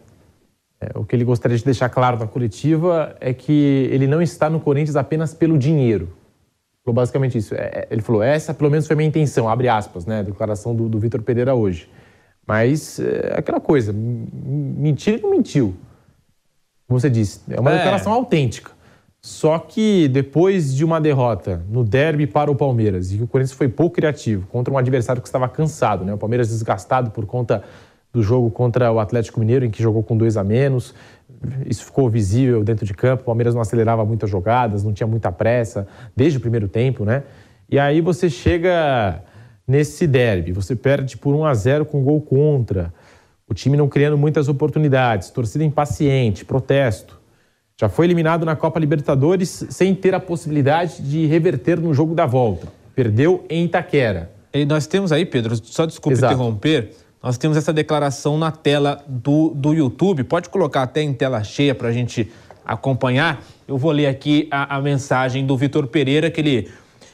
[0.81, 4.51] é, o que ele gostaria de deixar claro na coletiva é que ele não está
[4.51, 6.12] no Corinthians apenas pelo dinheiro.
[6.85, 7.55] Falou basicamente isso.
[7.55, 10.75] É, é ele falou, essa pelo menos foi a minha intenção, abre aspas, né, declaração
[10.75, 11.88] do, do Vitor Pereira hoje.
[12.51, 15.73] Mas é aquela coisa, mentir ele não mentiu.
[16.89, 17.77] Como você disse, é uma é.
[17.77, 18.73] declaração autêntica.
[19.23, 23.57] Só que depois de uma derrota no derby para o Palmeiras, e que o Corinthians
[23.57, 26.13] foi pouco criativo contra um adversário que estava cansado, né?
[26.13, 27.63] O Palmeiras desgastado por conta
[28.13, 30.93] do jogo contra o Atlético Mineiro, em que jogou com dois a menos.
[31.67, 33.23] Isso ficou visível dentro de campo.
[33.23, 35.87] O Palmeiras não acelerava muitas jogadas, não tinha muita pressa,
[36.17, 37.23] desde o primeiro tempo, né?
[37.71, 39.23] E aí você chega
[39.71, 40.51] nesse derby.
[40.51, 42.93] Você perde por 1 a 0 com gol contra.
[43.49, 47.19] O time não criando muitas oportunidades, torcida impaciente, protesto.
[47.81, 52.27] Já foi eliminado na Copa Libertadores sem ter a possibilidade de reverter no jogo da
[52.27, 52.67] volta.
[52.95, 54.33] Perdeu em Itaquera.
[54.53, 56.35] E nós temos aí, Pedro, só desculpe Exato.
[56.35, 56.91] interromper,
[57.23, 60.25] nós temos essa declaração na tela do, do YouTube.
[60.25, 62.31] Pode colocar até em tela cheia para a gente
[62.65, 63.43] acompanhar.
[63.69, 66.69] Eu vou ler aqui a, a mensagem do Vitor Pereira, que ele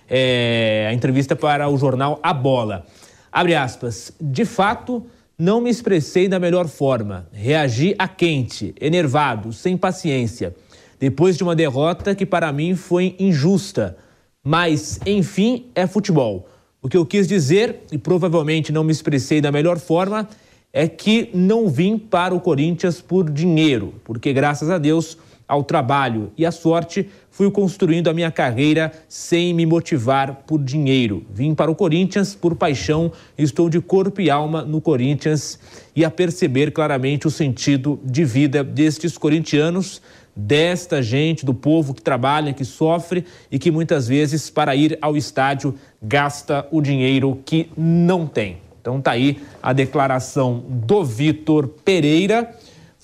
[0.09, 2.87] é, a entrevista para o jornal A Bola.
[3.31, 4.12] Abre aspas.
[4.21, 5.07] De fato,
[5.38, 7.29] não me expressei da melhor forma.
[7.33, 10.55] Reagi a quente, enervado, sem paciência,
[10.99, 13.97] depois de uma derrota que para mim foi injusta.
[14.42, 16.49] Mas, enfim, é futebol.
[16.81, 20.29] O que eu quis dizer, e provavelmente não me expressei da melhor forma,
[20.73, 26.32] é que não vim para o Corinthians por dinheiro, porque graças a Deus ao trabalho
[26.37, 31.24] e à sorte, fui construindo a minha carreira sem me motivar por dinheiro.
[31.30, 35.59] Vim para o Corinthians por paixão, estou de corpo e alma no Corinthians
[35.94, 40.02] e a perceber claramente o sentido de vida destes corintianos,
[40.35, 45.16] desta gente, do povo que trabalha, que sofre e que muitas vezes, para ir ao
[45.16, 48.59] estádio, gasta o dinheiro que não tem.
[48.80, 52.54] Então tá aí a declaração do Vitor Pereira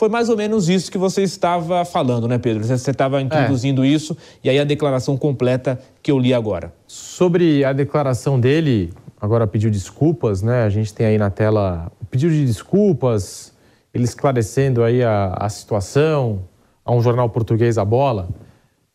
[0.02, 2.64] foi mais ou menos isso que você estava falando, né, Pedro?
[2.64, 3.86] Você estava introduzindo é.
[3.86, 6.74] isso e aí a declaração completa que eu li agora.
[6.88, 10.64] Sobre a declaração dele, agora pediu desculpas, né?
[10.64, 13.54] A gente tem aí na tela o pedido de desculpas,
[13.94, 16.42] ele esclarecendo aí a, a situação,
[16.84, 18.28] a um jornal português a bola.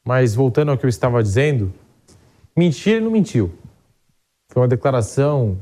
[0.06, 1.74] Mas voltando ao que eu estava dizendo,
[2.54, 3.50] mentir ele não mentiu.
[4.52, 5.58] Foi uma declaração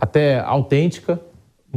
[0.00, 1.20] até autêntica,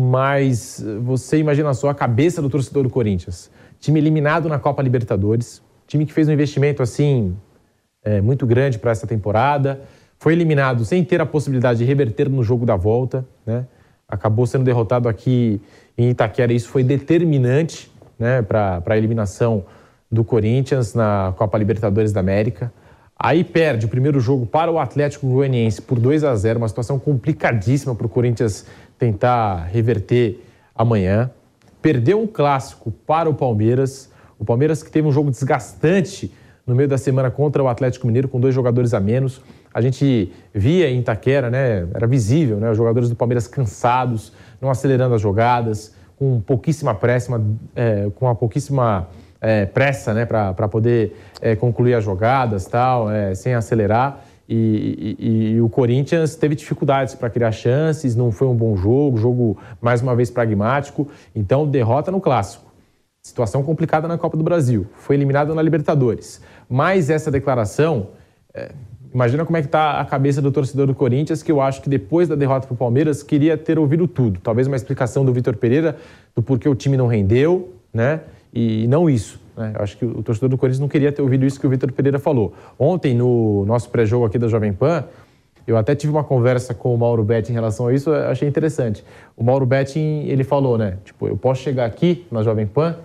[0.02, 3.52] mas você imagina só a cabeça do torcedor do Corinthians.
[3.82, 7.36] Time eliminado na Copa Libertadores, time que fez um investimento assim
[8.02, 9.82] é, muito grande para essa temporada,
[10.18, 13.66] foi eliminado sem ter a possibilidade de reverter no jogo da volta, né?
[14.08, 15.62] acabou sendo derrotado aqui
[15.98, 16.54] em Itaquera.
[16.54, 19.66] Isso foi determinante né, para a eliminação
[20.10, 22.72] do Corinthians na Copa Libertadores da América.
[23.18, 26.98] Aí perde o primeiro jogo para o Atlético Goianiense por 2 a 0, uma situação
[26.98, 28.66] complicadíssima para o Corinthians
[29.00, 30.44] tentar reverter
[30.76, 31.32] amanhã.
[31.82, 34.12] Perdeu um clássico para o Palmeiras.
[34.38, 36.32] O Palmeiras que teve um jogo desgastante
[36.68, 39.42] no meio da semana contra o Atlético Mineiro, com dois jogadores a menos.
[39.74, 41.88] A gente via em Itaquera, né?
[41.94, 42.70] Era visível, né?
[42.70, 47.42] Os jogadores do Palmeiras cansados, não acelerando as jogadas, com pouquíssima pressa,
[47.76, 49.08] é, com uma pouquíssima
[49.40, 50.26] é, pressa, né?
[50.26, 54.26] Para poder é, concluir as jogadas, tal, é, sem acelerar.
[54.52, 59.16] E, e, e, o Corinthians teve dificuldades para criar chances, não foi um bom jogo,
[59.16, 61.08] jogo mais uma vez pragmático.
[61.36, 62.66] Então, derrota no clássico.
[63.22, 64.88] Situação complicada na Copa do Brasil.
[64.96, 66.42] Foi eliminado na Libertadores.
[66.68, 68.08] Mas essa declaração,
[68.52, 68.72] é,
[69.14, 71.90] imagina como é que está a cabeça do torcedor do Corinthians, que eu acho que
[71.90, 74.40] depois da derrota para o Palmeiras queria ter ouvido tudo.
[74.40, 75.96] Talvez uma explicação do Vitor Pereira
[76.36, 78.22] do porquê o time não rendeu, né?
[78.52, 79.40] E não isso.
[79.60, 79.74] Né?
[79.76, 82.18] Acho que o torcedor do Corinthians não queria ter ouvido isso que o Vitor Pereira
[82.18, 82.54] falou.
[82.80, 85.04] Ontem, no nosso pré-jogo aqui da Jovem Pan,
[85.68, 89.04] eu até tive uma conversa com o Mauro Betting em relação a isso, achei interessante.
[89.36, 90.98] O Mauro Betting, ele falou, né?
[91.04, 92.96] Tipo, eu posso chegar aqui na Jovem Pan,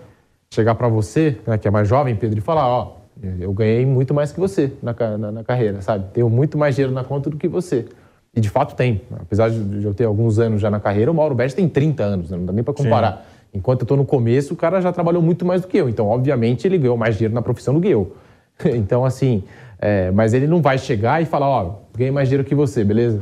[0.48, 2.98] chegar para você, né, que é mais jovem, Pedro, e falar, ó,
[3.40, 6.06] eu ganhei muito mais que você na, na, na, carreira, sabe?
[6.12, 7.86] Tenho muito mais dinheiro na conta do que você.
[8.34, 9.02] E de fato tem.
[9.20, 12.30] Apesar de eu ter alguns anos já na carreira, o Mauro Betting tem 30 anos,
[12.30, 12.36] né?
[12.36, 13.12] não dá nem para comparar.
[13.12, 13.33] Sim.
[13.54, 15.88] Enquanto eu estou no começo, o cara já trabalhou muito mais do que eu.
[15.88, 18.16] Então, obviamente, ele ganhou mais dinheiro na profissão do que eu.
[18.66, 19.42] Então, assim,
[19.80, 23.20] é, mas ele não vai chegar e falar, ó, ganhei mais dinheiro que você, beleza?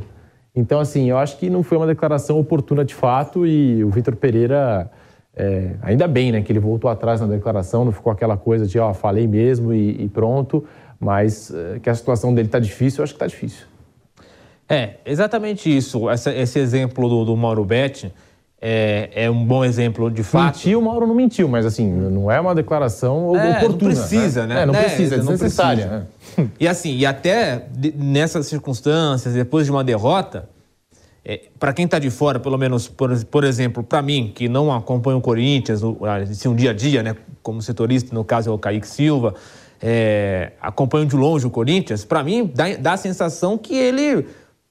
[0.55, 4.15] Então, assim, eu acho que não foi uma declaração oportuna de fato e o Vitor
[4.15, 4.91] Pereira,
[5.35, 8.79] é, ainda bem, né, que ele voltou atrás na declaração, não ficou aquela coisa de,
[8.79, 10.65] ó, falei mesmo e, e pronto,
[11.01, 13.67] mas é, que a situação dele tá difícil, eu acho que tá difícil.
[14.69, 16.09] É, exatamente isso.
[16.09, 18.13] Essa, esse exemplo do, do Mauro Betti
[18.65, 20.55] é, é, um bom exemplo de fato.
[20.59, 23.93] Mentiu, o Mauro não mentiu, mas assim, não é uma declaração é, oportuna.
[23.93, 24.55] Não precisa, né?
[24.55, 24.63] né?
[24.63, 25.85] É, não precisa, é desnecessária.
[25.85, 26.53] Não precisa.
[26.61, 30.49] E assim, e até nessas circunstâncias, depois de uma derrota,
[31.25, 34.73] é, para quem está de fora, pelo menos, por, por exemplo, para mim, que não
[34.73, 38.53] acompanha o Corinthians, o, assim, um dia a dia, né, como setorista, no caso é
[38.53, 39.35] o Kaique Silva,
[39.83, 44.25] é, acompanho de longe o Corinthians, para mim dá, dá a sensação que ele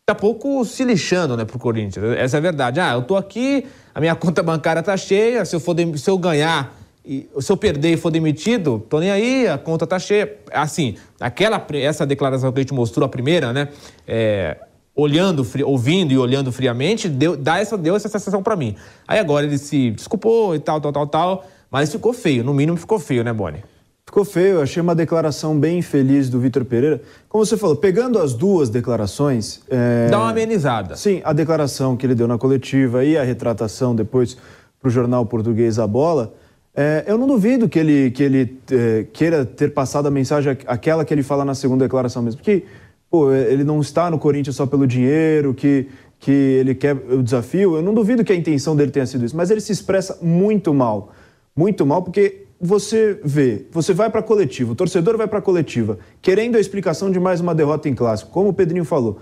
[0.06, 2.18] tá pouco se lixando, né, pro Corinthians.
[2.18, 2.80] Essa é a verdade.
[2.80, 6.18] Ah, eu tô aqui, a minha conta bancária tá cheia, se eu, for se eu
[6.18, 10.38] ganhar, e, se eu perder e for demitido, tô nem aí, a conta tá cheia.
[10.52, 13.70] Assim, aquela, essa declaração que a gente mostrou, a primeira, né,
[14.08, 14.58] é,
[14.96, 18.76] olhando, ouvindo e olhando friamente, deu, dá essa, deu essa sensação para mim.
[19.08, 22.78] Aí agora ele se desculpou e tal, tal, tal, tal, mas ficou feio, no mínimo
[22.78, 23.64] ficou feio, né, Boni?
[24.12, 27.02] Ficou feio, eu achei uma declaração bem infeliz do Vitor Pereira.
[27.30, 29.62] Como você falou, pegando as duas declarações.
[29.70, 30.10] É...
[30.10, 30.98] Dá uma amenizada.
[30.98, 34.36] Sim, a declaração que ele deu na coletiva e a retratação depois
[34.82, 36.34] para o jornal português A Bola.
[36.76, 41.06] É, eu não duvido que ele, que ele é, queira ter passado a mensagem, aquela
[41.06, 42.42] que ele fala na segunda declaração mesmo.
[42.42, 42.66] Porque
[43.10, 45.88] pô, ele não está no Corinthians só pelo dinheiro, que,
[46.20, 47.78] que ele quer o desafio.
[47.78, 50.74] Eu não duvido que a intenção dele tenha sido isso, mas ele se expressa muito
[50.74, 51.14] mal.
[51.56, 55.42] Muito mal, porque você vê, você vai para a coletiva, o torcedor vai para a
[55.42, 59.20] coletiva, querendo a explicação de mais uma derrota em clássico, como o Pedrinho falou.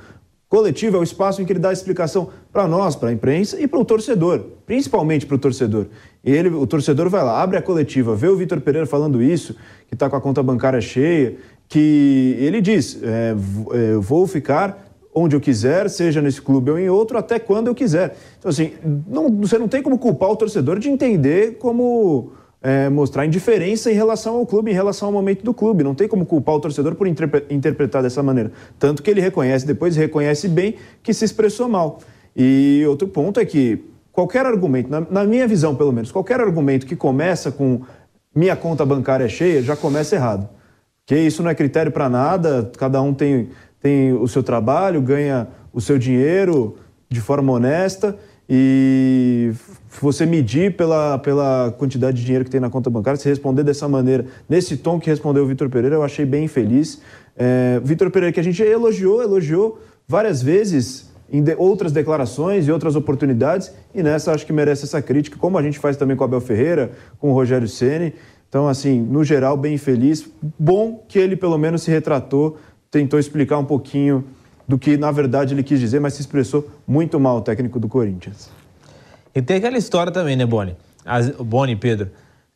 [0.50, 3.62] Coletivo é o espaço em que ele dá a explicação para nós, para a imprensa
[3.62, 5.86] e para o torcedor, principalmente para o torcedor.
[6.24, 9.56] Ele, o torcedor vai lá, abre a coletiva, vê o Vitor Pereira falando isso,
[9.88, 13.36] que está com a conta bancária cheia, que ele diz: é,
[13.74, 17.76] é, vou ficar onde eu quiser, seja nesse clube ou em outro, até quando eu
[17.76, 18.18] quiser.
[18.40, 18.74] Então, assim,
[19.08, 23.96] não, você não tem como culpar o torcedor de entender como é, mostrar indiferença em
[23.96, 25.84] relação ao clube, em relação ao momento do clube.
[25.84, 28.52] Não tem como culpar o torcedor por interpretar dessa maneira.
[28.78, 32.00] Tanto que ele reconhece depois, reconhece bem que se expressou mal.
[32.36, 36.86] E outro ponto é que qualquer argumento, na, na minha visão pelo menos, qualquer argumento
[36.86, 37.82] que começa com
[38.36, 40.50] minha conta bancária é cheia, já começa errado.
[41.06, 43.50] Porque isso não é critério para nada, cada um tem,
[43.82, 46.76] tem o seu trabalho, ganha o seu dinheiro
[47.10, 48.16] de forma honesta
[48.50, 49.52] e
[50.02, 53.88] você medir pela, pela quantidade de dinheiro que tem na conta bancária, se responder dessa
[53.88, 57.00] maneira, nesse tom que respondeu o Vitor Pereira, eu achei bem infeliz.
[57.38, 62.72] É, Vitor Pereira, que a gente elogiou, elogiou várias vezes em de, outras declarações e
[62.72, 66.24] outras oportunidades, e nessa acho que merece essa crítica, como a gente faz também com
[66.24, 68.16] o Abel Ferreira, com o Rogério Ceni.
[68.48, 70.28] Então, assim, no geral, bem feliz.
[70.58, 72.58] Bom que ele pelo menos se retratou,
[72.90, 74.26] tentou explicar um pouquinho
[74.70, 77.88] do que na verdade ele quis dizer, mas se expressou muito mal o técnico do
[77.88, 78.52] Corinthians.
[79.34, 80.78] E tem aquela história também, né, Boni?
[81.04, 82.12] As, Boni, Pedro.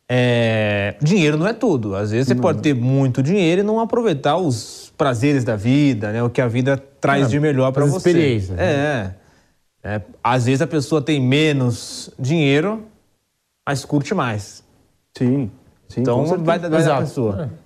[0.08, 1.96] É, dinheiro não é tudo.
[1.96, 2.40] Às vezes você não.
[2.40, 6.22] pode ter muito dinheiro e não aproveitar os prazeres da vida, né?
[6.22, 8.10] O que a vida traz de melhor para você.
[8.10, 8.54] Experiência.
[8.58, 9.14] É,
[9.82, 10.00] é.
[10.22, 12.84] Às vezes a pessoa tem menos dinheiro,
[13.66, 14.62] mas curte mais.
[15.18, 15.50] Sim.
[15.88, 17.50] sim então vai, vai da pessoa.
[17.50, 17.63] É.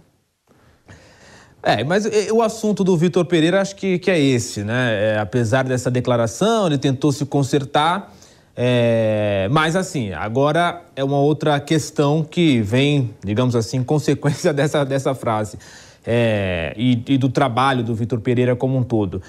[1.63, 5.15] É, mas o assunto do Vitor Pereira acho que, que é esse, né?
[5.15, 8.15] É, apesar dessa declaração, ele tentou se consertar.
[8.57, 15.15] É, mas assim, agora é uma outra questão que vem, digamos assim, consequência dessa, dessa
[15.15, 15.59] frase
[16.05, 19.23] é, e, e, do trabalho do Vitor Pereira como um todo.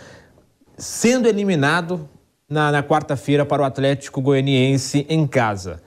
[0.77, 2.09] Sendo eliminado
[2.49, 5.81] na, na quarta-feira para o Atlético Goianiense em casa,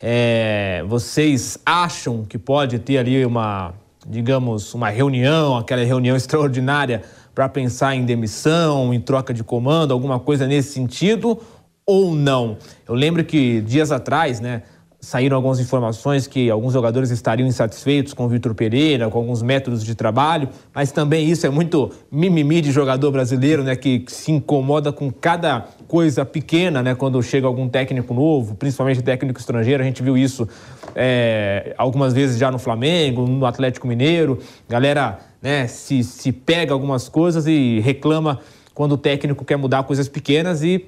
[0.00, 3.72] é, vocês acham que pode ter ali uma
[4.06, 7.02] digamos, uma reunião, aquela reunião extraordinária
[7.34, 11.40] para pensar em demissão, em troca de comando, alguma coisa nesse sentido
[11.86, 12.56] ou não?
[12.86, 14.62] Eu lembro que dias atrás, né,
[15.04, 19.84] saíram algumas informações que alguns jogadores estariam insatisfeitos com o Vitor Pereira, com alguns métodos
[19.84, 24.92] de trabalho, mas também isso é muito mimimi de jogador brasileiro, né, que se incomoda
[24.92, 30.04] com cada coisa pequena, né, quando chega algum técnico novo, principalmente técnico estrangeiro, a gente
[30.04, 30.48] viu isso
[30.94, 34.38] é, algumas vezes já no Flamengo, no Atlético Mineiro,
[34.68, 38.38] galera, né, se, se pega algumas coisas e reclama
[38.72, 40.86] quando o técnico quer mudar coisas pequenas e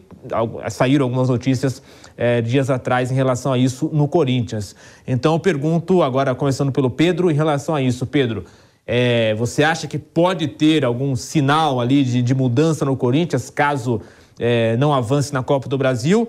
[0.70, 1.82] saíram algumas notícias
[2.16, 4.74] é, dias atrás em relação a isso no Corinthians.
[5.06, 8.44] Então eu pergunto agora, começando pelo Pedro, em relação a isso, Pedro,
[8.86, 14.00] é, você acha que pode ter algum sinal ali de, de mudança no Corinthians caso
[14.38, 16.28] é, não avance na Copa do Brasil?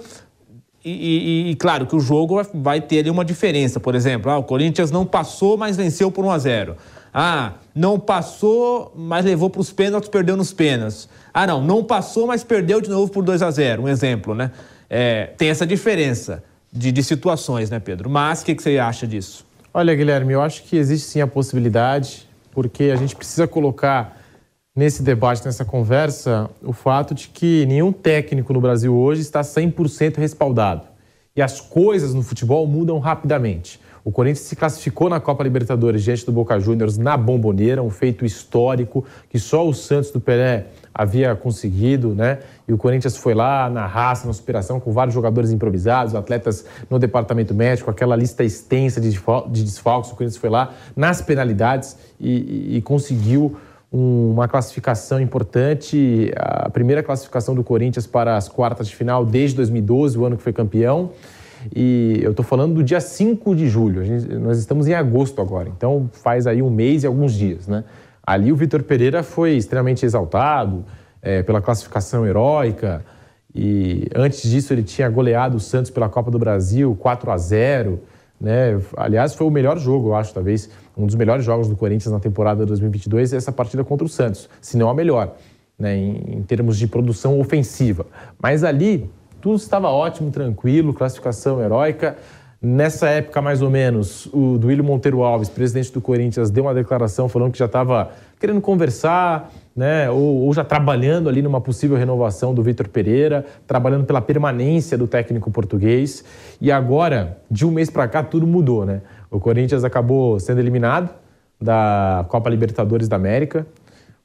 [0.84, 3.80] E, e, e, claro que o jogo vai ter ali uma diferença.
[3.80, 6.76] Por exemplo, ah, o Corinthians não passou, mas venceu por 1 a 0
[7.12, 11.10] Ah, não passou, mas levou para os pênaltis, perdeu nos pênaltis.
[11.34, 14.52] Ah, não, não passou, mas perdeu de novo por 2 a 0 um exemplo, né?
[14.90, 18.10] É, tem essa diferença de, de, situações, né, Pedro?
[18.10, 19.46] Mas o que, que você acha disso?
[19.74, 24.22] Olha, Guilherme, eu acho que existe sim a possibilidade, porque a gente precisa colocar
[24.76, 30.18] nesse debate, nessa conversa, o fato de que nenhum técnico no Brasil hoje está 100%
[30.18, 30.84] respaldado.
[31.36, 33.80] E as coisas no futebol mudam rapidamente.
[34.04, 38.24] O Corinthians se classificou na Copa Libertadores diante do Boca Juniors na Bomboneira, um feito
[38.24, 40.68] histórico que só o Santos do Pelé
[40.98, 42.40] havia conseguido, né?
[42.66, 46.98] E o Corinthians foi lá na raça, na superação, com vários jogadores improvisados, atletas no
[46.98, 50.12] departamento médico, aquela lista extensa de desfalques.
[50.12, 53.58] O Corinthians foi lá nas penalidades e, e conseguiu
[53.92, 60.18] uma classificação importante, a primeira classificação do Corinthians para as quartas de final desde 2012,
[60.18, 61.12] o ano que foi campeão.
[61.76, 65.70] E eu estou falando do dia 5 de julho, gente, nós estamos em agosto agora,
[65.70, 67.84] então faz aí um mês e alguns dias, né?
[68.26, 70.84] Ali o Vitor Pereira foi extremamente exaltado
[71.22, 73.06] é, pela classificação heróica
[73.54, 78.02] e antes disso ele tinha goleado o Santos pela Copa do Brasil 4 a 0
[78.40, 78.80] né?
[78.98, 82.20] Aliás, foi o melhor jogo, eu acho, talvez, um dos melhores jogos do Corinthians na
[82.20, 85.36] temporada 2022, essa partida contra o Santos, se não a melhor,
[85.80, 85.96] né?
[85.96, 88.06] em, em termos de produção ofensiva.
[88.42, 89.10] Mas ali
[89.42, 92.18] tudo estava ótimo, tranquilo, classificação heróica.
[92.68, 97.30] Nessa época, mais ou menos, o Duílio Monteiro Alves, presidente do Corinthians, deu uma declaração
[97.30, 98.10] falando que já estava
[98.40, 104.04] querendo conversar, né, ou, ou, já trabalhando ali numa possível renovação do Vitor Pereira, trabalhando
[104.04, 106.26] pela permanência do técnico português.
[106.60, 109.02] E agora, de um mês para cá, tudo mudou, né?
[109.30, 111.14] O Corinthians acabou sendo eliminado
[111.62, 113.68] da Copa Libertadores da América.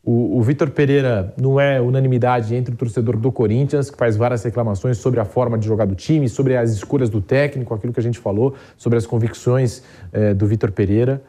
[0.02, 4.42] O, o Vitor Pereira não é unanimidade entre o torcedor do Corinthians, que faz várias
[4.42, 8.00] reclamações sobre a forma de jogar do time, sobre as escolhas do técnico, aquilo que
[8.00, 9.82] a gente falou, sobre as convicções
[10.12, 11.22] eh, do Vitor Pereira.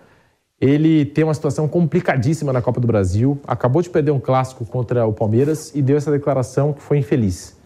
[0.59, 5.05] Ele tem uma situação complicadíssima na Copa do Brasil, acabou de perder um clássico contra
[5.05, 7.59] o Palmeiras e deu essa declaração que foi infeliz.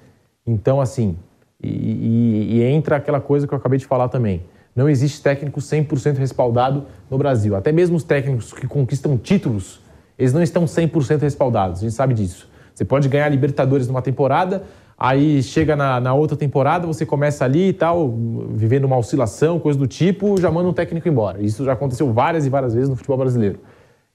[0.47, 1.18] Então, assim,
[1.62, 4.43] e, e, e entra aquela coisa que eu acabei de falar também.
[4.76, 7.56] Não existe técnico 100% respaldado no Brasil.
[7.56, 9.85] Até mesmo os técnicos que conquistam títulos
[10.18, 12.49] eles não estão 100% respaldados, a gente sabe disso.
[12.74, 14.63] Você pode ganhar Libertadores numa temporada,
[14.97, 18.13] aí chega na, na, outra temporada, você começa ali e tal,
[18.51, 21.41] vivendo uma oscilação, coisa do tipo, já manda um técnico embora.
[21.41, 23.59] Isso já aconteceu várias e várias vezes no futebol brasileiro.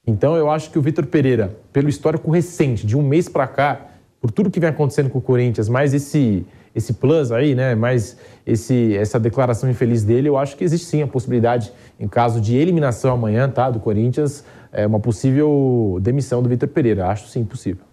[0.07, 3.87] Então eu acho que o Vitor Pereira, pelo histórico recente, de um mês para cá,
[4.21, 8.17] por tudo que vem acontecendo com o Corinthians, mais esse esse plus aí, né, mais
[8.47, 12.57] esse, essa declaração infeliz dele, eu acho que existe sim a possibilidade, em caso de
[12.57, 17.07] eliminação amanhã, tá, do Corinthians, é, uma possível demissão do Vitor Pereira.
[17.09, 17.85] Acho sim possível.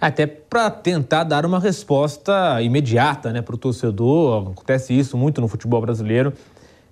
[0.00, 4.52] Até para tentar dar uma resposta imediata né, para o torcedor.
[4.52, 6.32] Acontece isso muito no futebol brasileiro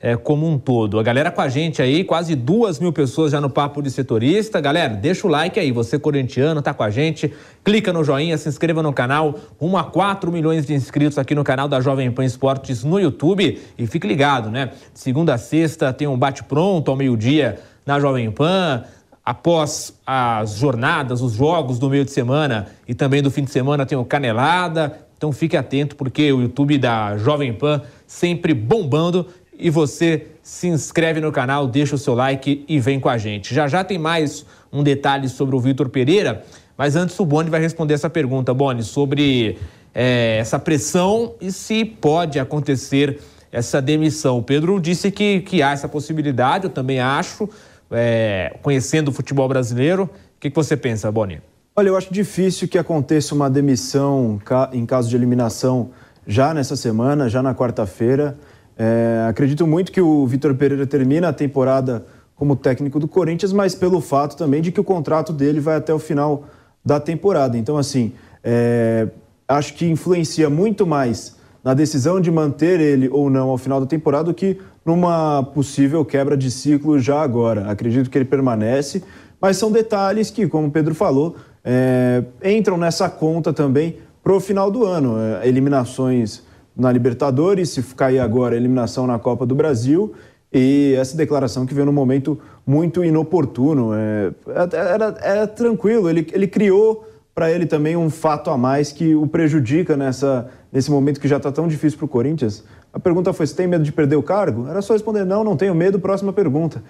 [0.01, 0.99] é, como um todo.
[0.99, 4.61] A galera com a gente aí, quase duas mil pessoas já no Papo de Setorista.
[4.61, 7.33] Galera, deixa o like aí, você corintiano, tá com a gente.
[7.65, 9.35] Clica no joinha, se inscreva no canal.
[9.61, 13.61] 1 a 4 milhões de inscritos aqui no canal da Jovem Pan Esportes no YouTube.
[13.79, 14.71] E fique ligado, né?
[14.93, 18.85] Segunda a sexta tem um bate-pronto ao meio-dia na Jovem Pan
[19.27, 23.85] após as jornadas, os jogos do meio de semana e também do fim de semana
[23.85, 25.01] tem o Canelada.
[25.17, 29.27] Então fique atento porque o YouTube da Jovem Pan sempre bombando
[29.59, 33.53] e você se inscreve no canal, deixa o seu like e vem com a gente.
[33.53, 36.45] Já já tem mais um detalhe sobre o Vitor Pereira,
[36.79, 39.59] mas antes o Boni vai responder essa pergunta, Boni, sobre
[39.93, 43.19] é, essa pressão e se pode acontecer
[43.51, 44.39] essa demissão.
[44.39, 47.49] O Pedro disse que, que há essa possibilidade, eu também acho
[47.91, 50.05] é, conhecendo o futebol brasileiro.
[50.05, 51.41] O que, que você pensa, Boni?
[51.75, 54.41] Olha, eu acho difícil que aconteça uma demissão
[54.73, 55.91] em caso de eliminação
[56.27, 58.39] já nessa semana, já na quarta-feira.
[58.79, 63.75] É, acredito muito que o Vitor Pereira termina a temporada como técnico do Corinthians, mas
[63.75, 66.45] pelo fato também de que o contrato dele vai até o final
[66.85, 67.57] da temporada.
[67.57, 68.13] Então, assim,
[68.45, 69.09] é,
[69.49, 71.37] acho que influencia muito mais
[71.67, 76.37] na decisão de manter ele ou não ao final da temporada que numa possível quebra
[76.37, 77.69] de ciclo já agora.
[77.69, 79.03] Acredito que ele permanece,
[79.41, 84.39] mas são detalhes que, como o Pedro falou, é, entram nessa conta também para o
[84.39, 85.17] final do ano.
[85.19, 86.45] É, eliminações
[86.77, 90.15] na Libertadores, se cair agora, eliminação na Copa do Brasil
[90.53, 93.91] e essa declaração que veio num momento muito inoportuno.
[93.93, 94.33] É,
[94.73, 97.06] era, era tranquilo, ele, ele criou
[97.37, 101.37] para ele também um fato a mais que o prejudica nessa, nesse momento que já
[101.37, 102.65] está tão difícil para o Corinthians.
[102.95, 104.67] A pergunta foi: você tem medo de perder o cargo?
[104.67, 106.01] Era só responder: não, não tenho medo.
[106.01, 106.83] Próxima pergunta.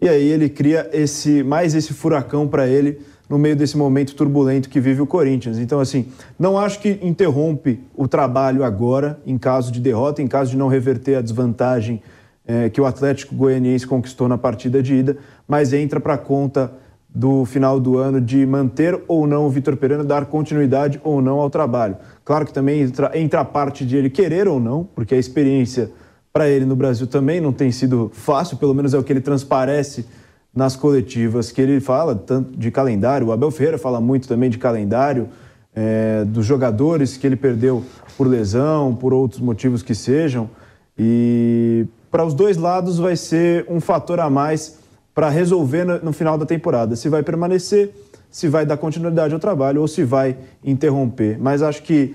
[0.00, 4.68] E aí ele cria esse mais esse furacão para ele no meio desse momento turbulento
[4.68, 5.58] que vive o Corinthians.
[5.58, 6.06] Então, assim,
[6.38, 10.68] não acho que interrompe o trabalho agora, em caso de derrota, em caso de não
[10.68, 12.00] reverter a desvantagem
[12.46, 16.72] é, que o Atlético Goianiense conquistou na partida de ida, mas entra para conta
[17.08, 21.38] do final do ano de manter ou não o Vitor Pereira, dar continuidade ou não
[21.40, 21.96] ao trabalho.
[22.24, 25.90] Claro que também entra, entra a parte de ele querer ou não, porque a experiência
[26.32, 29.20] para ele no Brasil também não tem sido fácil, pelo menos é o que ele
[29.20, 30.06] transparece
[30.54, 34.58] nas coletivas que ele fala, tanto de calendário, o Abel Ferreira fala muito também de
[34.58, 35.28] calendário,
[35.74, 37.84] é, dos jogadores que ele perdeu
[38.16, 40.50] por lesão, por outros motivos que sejam.
[40.98, 44.77] E para os dois lados vai ser um fator a mais
[45.18, 46.94] para resolver no, no, final da temporada.
[46.94, 47.90] Se vai permanecer,
[48.30, 51.36] se vai dar continuidade ao trabalho ou se vai interromper.
[51.40, 52.14] Mas acho que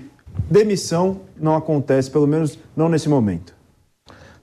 [0.50, 3.54] demissão não acontece, pelo menos não nesse momento.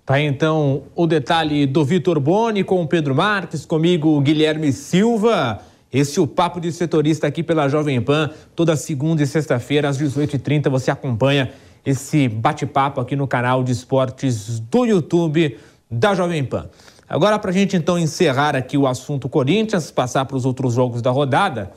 [0.06, 5.60] Tá então o detalhe do Vitor Boni com o Pedro Marques, comigo Guilherme Silva.
[5.92, 9.98] Esse é o Papo de Setorista aqui pela Jovem Pan, toda segunda e sexta-feira às
[9.98, 11.50] 18h30 você acompanha
[11.84, 15.58] esse bate-papo aqui no canal de esportes do YouTube
[15.90, 16.70] da Jovem Pan.
[17.12, 21.02] Agora, para a gente então encerrar aqui o assunto Corinthians, passar para os outros jogos
[21.02, 21.74] da rodada,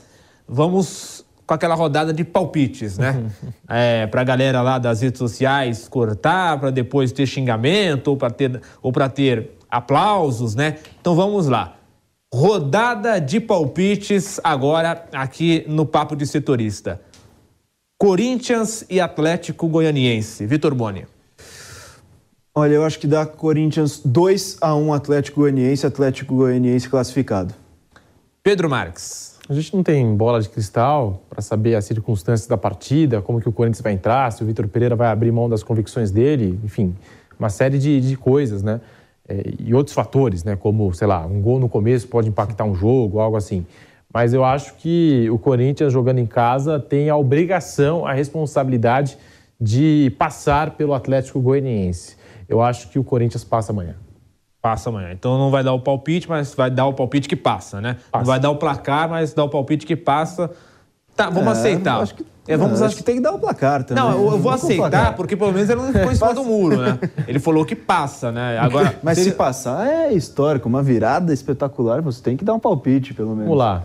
[0.46, 3.20] vamos com aquela rodada de palpites, né?
[3.68, 8.30] é, para a galera lá das redes sociais cortar, para depois ter xingamento ou para
[8.30, 10.78] ter, ou ter aplausos, né?
[11.00, 11.78] Então vamos lá.
[12.32, 17.00] Rodada de palpites agora aqui no Papo de Setorista.
[17.98, 20.46] Corinthians e Atlético Goianiense.
[20.46, 21.06] Vitor Boni.
[22.56, 27.52] Olha, eu acho que dá Corinthians 2 a 1 Atlético Goianiense, Atlético Goianiense classificado.
[28.44, 29.40] Pedro Marques.
[29.48, 33.48] A gente não tem bola de cristal para saber as circunstâncias da partida, como que
[33.48, 36.94] o Corinthians vai entrar, se o Vitor Pereira vai abrir mão das convicções dele, enfim,
[37.36, 38.80] uma série de, de coisas, né?
[39.28, 40.54] É, e outros fatores, né?
[40.54, 43.66] Como, sei lá, um gol no começo pode impactar um jogo, algo assim.
[44.12, 49.18] Mas eu acho que o Corinthians jogando em casa tem a obrigação, a responsabilidade
[49.60, 52.22] de passar pelo Atlético Goianiense.
[52.48, 53.94] Eu acho que o Corinthians passa amanhã.
[54.60, 55.12] Passa amanhã.
[55.12, 57.98] Então não vai dar o palpite, mas vai dar o palpite que passa, né?
[58.10, 58.24] Passa.
[58.24, 60.50] Não vai dar o placar, mas dá o palpite que passa.
[61.14, 62.00] Tá, vamos é, aceitar.
[62.00, 64.02] Acho que, é, vamos não, acho que tem que dar o placar também.
[64.02, 66.76] Não, eu, eu vou aceitar, porque pelo menos ele não ficou em cima do muro,
[66.76, 66.98] né?
[67.26, 68.58] Ele falou que passa, né?
[68.58, 69.34] Agora, Mas se, ele...
[69.34, 73.44] passar é histórico, uma virada espetacular, você tem que dar um palpite, pelo menos.
[73.44, 73.84] Vamos lá.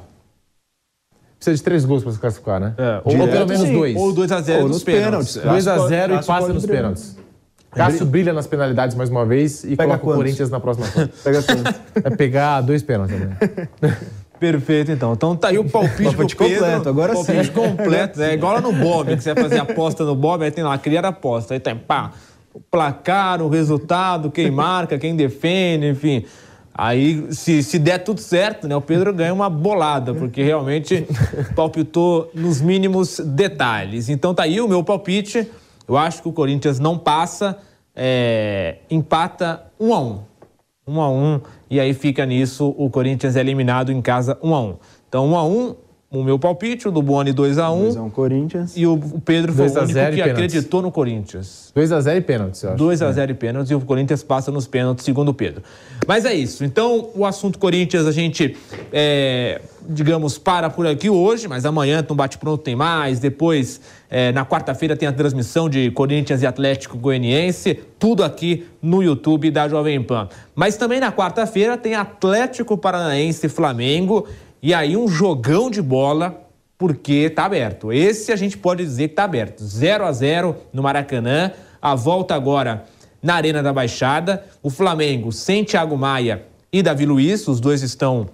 [1.37, 2.73] Precisa de três gols para se classificar, né?
[2.77, 3.73] É, ou, pelo menos sim.
[3.73, 3.95] dois.
[3.95, 5.37] Ou 2x0 nos pênaltis.
[5.37, 7.17] 2x0 e passa nos pênaltis.
[7.71, 10.13] Cássio brilha nas penalidades mais uma vez e Pega coloca quantos?
[10.13, 10.87] o Corinthians na próxima
[11.23, 11.75] Pega quantos?
[12.01, 13.67] Vai pegar dois pênaltis também.
[14.39, 15.13] Perfeito, então.
[15.13, 17.51] Então tá aí o palpite, palpite completo, agora palpite sim.
[17.51, 18.21] completo.
[18.21, 20.77] É igual lá no Bob, que você vai fazer aposta no Bob, aí tem lá,
[20.77, 21.53] criar aposta.
[21.53, 22.13] Aí tem, pá,
[22.53, 26.25] o placar, o resultado, quem marca, quem defende, enfim.
[26.73, 31.05] Aí, se, se der tudo certo, né, o Pedro ganha uma bolada, porque realmente
[31.53, 34.07] palpitou nos mínimos detalhes.
[34.07, 35.45] Então tá aí o meu palpite.
[35.89, 37.57] Eu acho que o Corinthians não passa,
[37.95, 40.19] é, empata um a um.
[40.87, 44.61] Um a um, e aí fica nisso, o Corinthians é eliminado em casa um a
[44.61, 44.75] um.
[45.07, 45.75] Então, um a um,
[46.11, 47.93] o meu palpite, o do Boni 2x1.
[47.93, 48.73] 2x1 Corinthians.
[48.75, 50.21] E o Pedro foi o único que pênaltis.
[50.21, 51.71] acreditou no Corinthians.
[51.75, 52.83] 2x0 e pênaltis, eu acho.
[52.83, 53.31] 2x0 é.
[53.31, 55.61] e pênaltis e o Corinthians passa nos pênaltis, segundo o Pedro.
[56.07, 56.63] Mas é isso.
[56.63, 58.57] Então, o assunto Corinthians a gente,
[58.91, 63.19] é, digamos, para por aqui hoje, mas amanhã no Bate-Pronto tem mais.
[63.19, 63.79] Depois,
[64.09, 67.75] é, na quarta-feira, tem a transmissão de Corinthians e Atlético Goianiense.
[67.99, 70.27] Tudo aqui no YouTube da Jovem Pan.
[70.55, 74.27] Mas também na quarta-feira tem Atlético Paranaense e Flamengo.
[74.63, 76.41] E aí um jogão de bola,
[76.75, 77.93] porque tá aberto.
[77.93, 79.63] Esse a gente pode dizer que tá aberto.
[79.63, 81.51] 0 a 0 no Maracanã.
[81.79, 82.85] A volta agora
[83.21, 84.43] na Arena da Baixada.
[84.63, 88.27] O Flamengo sem Thiago Maia e Davi Luiz, os dois estão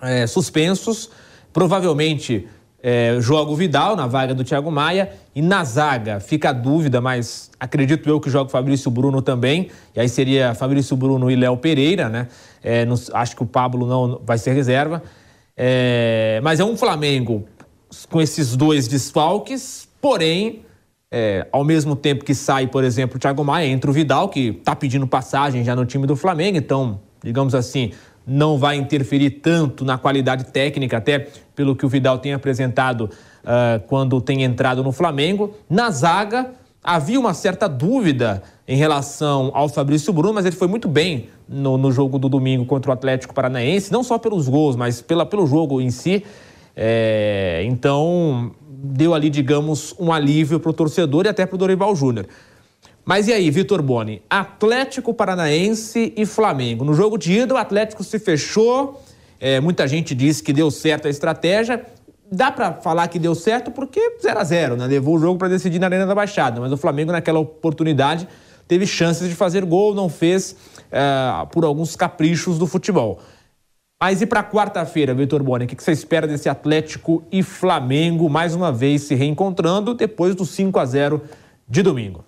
[0.00, 1.10] é, suspensos.
[1.52, 2.48] Provavelmente
[2.82, 5.12] é, o Vidal na vaga do Thiago Maia.
[5.34, 9.68] E na zaga fica a dúvida, mas acredito eu que joga o Fabrício Bruno também.
[9.94, 12.28] E aí seria Fabrício Bruno e Léo Pereira, né?
[12.62, 15.02] É, acho que o Pablo não vai ser reserva.
[15.56, 17.46] É, mas é um Flamengo
[18.10, 20.62] com esses dois desfalques, porém,
[21.10, 24.48] é, ao mesmo tempo que sai, por exemplo, o Thiago Maia, entra o Vidal, que
[24.48, 27.92] está pedindo passagem já no time do Flamengo, então, digamos assim,
[28.26, 33.10] não vai interferir tanto na qualidade técnica, até pelo que o Vidal tem apresentado
[33.42, 35.54] uh, quando tem entrado no Flamengo.
[35.68, 36.50] Na zaga,
[36.82, 41.76] havia uma certa dúvida em relação ao Fabrício Bruno, mas ele foi muito bem no,
[41.76, 45.46] no jogo do domingo contra o Atlético Paranaense, não só pelos gols, mas pela, pelo
[45.46, 46.24] jogo em si.
[46.74, 51.94] É, então, deu ali, digamos, um alívio para o torcedor e até para o Dorival
[51.94, 52.26] Júnior.
[53.04, 54.22] Mas e aí, Vitor Boni?
[54.30, 56.84] Atlético Paranaense e Flamengo.
[56.84, 59.02] No jogo de ida, o Atlético se fechou.
[59.40, 61.84] É, muita gente disse que deu certo a estratégia
[62.32, 64.86] dá para falar que deu certo porque 0 a 0 né?
[64.86, 68.26] Levou o jogo para decidir na Arena da Baixada, mas o Flamengo naquela oportunidade
[68.66, 73.20] teve chances de fazer gol, não fez uh, por alguns caprichos do futebol.
[74.00, 78.54] Mas e para quarta-feira, Vitor Boni, o que você espera desse Atlético e Flamengo mais
[78.54, 81.22] uma vez se reencontrando depois do 5 a 0
[81.68, 82.24] de domingo?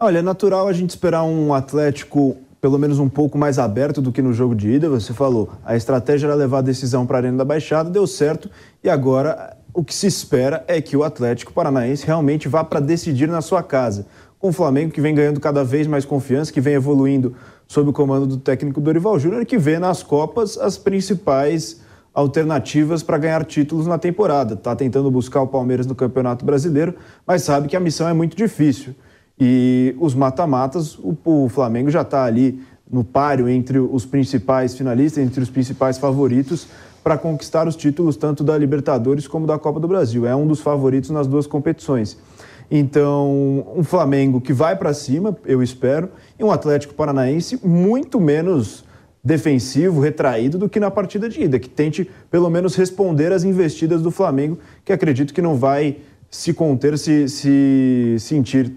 [0.00, 4.12] Olha, é natural a gente esperar um Atlético pelo menos um pouco mais aberto do
[4.12, 4.88] que no jogo de ida.
[4.88, 8.48] Você falou, a estratégia era levar a decisão para a Arena da Baixada, deu certo,
[8.82, 13.26] e agora o que se espera é que o Atlético Paranaense realmente vá para decidir
[13.26, 14.06] na sua casa.
[14.38, 17.34] Com o Flamengo que vem ganhando cada vez mais confiança, que vem evoluindo
[17.66, 21.80] sob o comando do técnico Dorival Júnior, que vê nas Copas as principais
[22.14, 24.54] alternativas para ganhar títulos na temporada.
[24.54, 26.94] Está tentando buscar o Palmeiras no Campeonato Brasileiro,
[27.26, 28.94] mas sabe que a missão é muito difícil.
[29.40, 32.60] E os mata-matas, o, o, Flamengo já está ali
[32.90, 36.66] no páreo entre os principais finalistas, entre os principais favoritos
[37.04, 40.26] para conquistar os títulos tanto da Libertadores como da Copa do Brasil.
[40.26, 42.18] É um dos favoritos nas duas competições.
[42.70, 48.84] Então, um Flamengo que vai para cima, eu espero, e um Atlético Paranaense muito menos
[49.24, 54.02] defensivo, retraído do que na partida de ida, que tente pelo menos responder às investidas
[54.02, 55.98] do Flamengo, que acredito que não vai
[56.30, 58.72] se conter, se, se sentir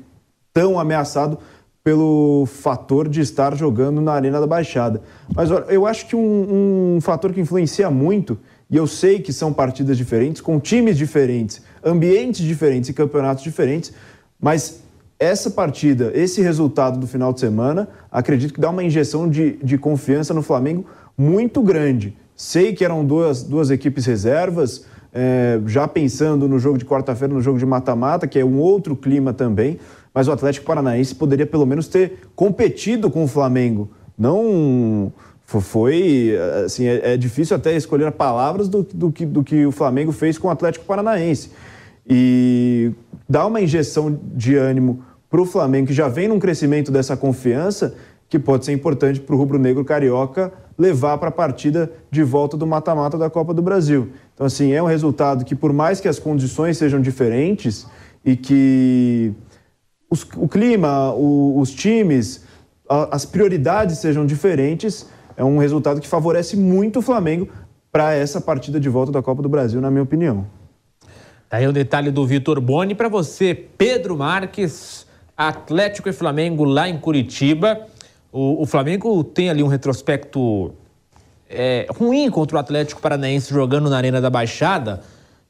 [0.53, 1.37] tão ameaçado
[1.83, 5.01] pelo fator de estar jogando na Arena da Baixada.
[5.35, 8.37] Mas olha, eu acho que um, um, fator que influencia muito,
[8.69, 13.91] e eu sei que são partidas diferentes, com times diferentes, ambientes diferentes e campeonatos diferentes,
[14.39, 14.81] mas
[15.19, 19.77] essa partida, esse resultado do final de semana, acredito que dá uma injeção de, de
[19.77, 20.85] confiança no Flamengo
[21.17, 22.15] muito grande.
[22.35, 27.41] Sei que eram duas, duas equipes reservas, é, já pensando no jogo de quarta-feira, no
[27.41, 29.79] jogo de mata-mata, que é um outro clima também
[30.13, 33.89] mas o Atlético Paranaense poderia pelo menos ter competido com o Flamengo.
[34.17, 35.11] Não
[35.45, 36.33] foi
[36.65, 40.37] assim é, é difícil até escolher palavras do, do, que, do que o Flamengo fez
[40.37, 41.51] com o Atlético Paranaense
[42.07, 42.91] e
[43.27, 47.95] dá uma injeção de ânimo para o Flamengo que já vem num crescimento dessa confiança
[48.29, 52.65] que pode ser importante para o rubro-negro carioca levar para a partida de volta do
[52.65, 54.09] mata-mata da Copa do Brasil.
[54.33, 57.85] Então assim é um resultado que por mais que as condições sejam diferentes
[58.23, 59.33] e que
[60.11, 62.43] os, o clima, o, os times,
[62.87, 65.07] a, as prioridades sejam diferentes,
[65.37, 67.47] é um resultado que favorece muito o Flamengo
[67.89, 70.45] para essa partida de volta da Copa do Brasil, na minha opinião.
[71.49, 76.89] Tá aí o detalhe do Vitor Boni para você, Pedro Marques, Atlético e Flamengo lá
[76.89, 77.87] em Curitiba.
[78.31, 80.73] O, o Flamengo tem ali um retrospecto
[81.49, 85.01] é, ruim contra o Atlético Paranaense jogando na Arena da Baixada,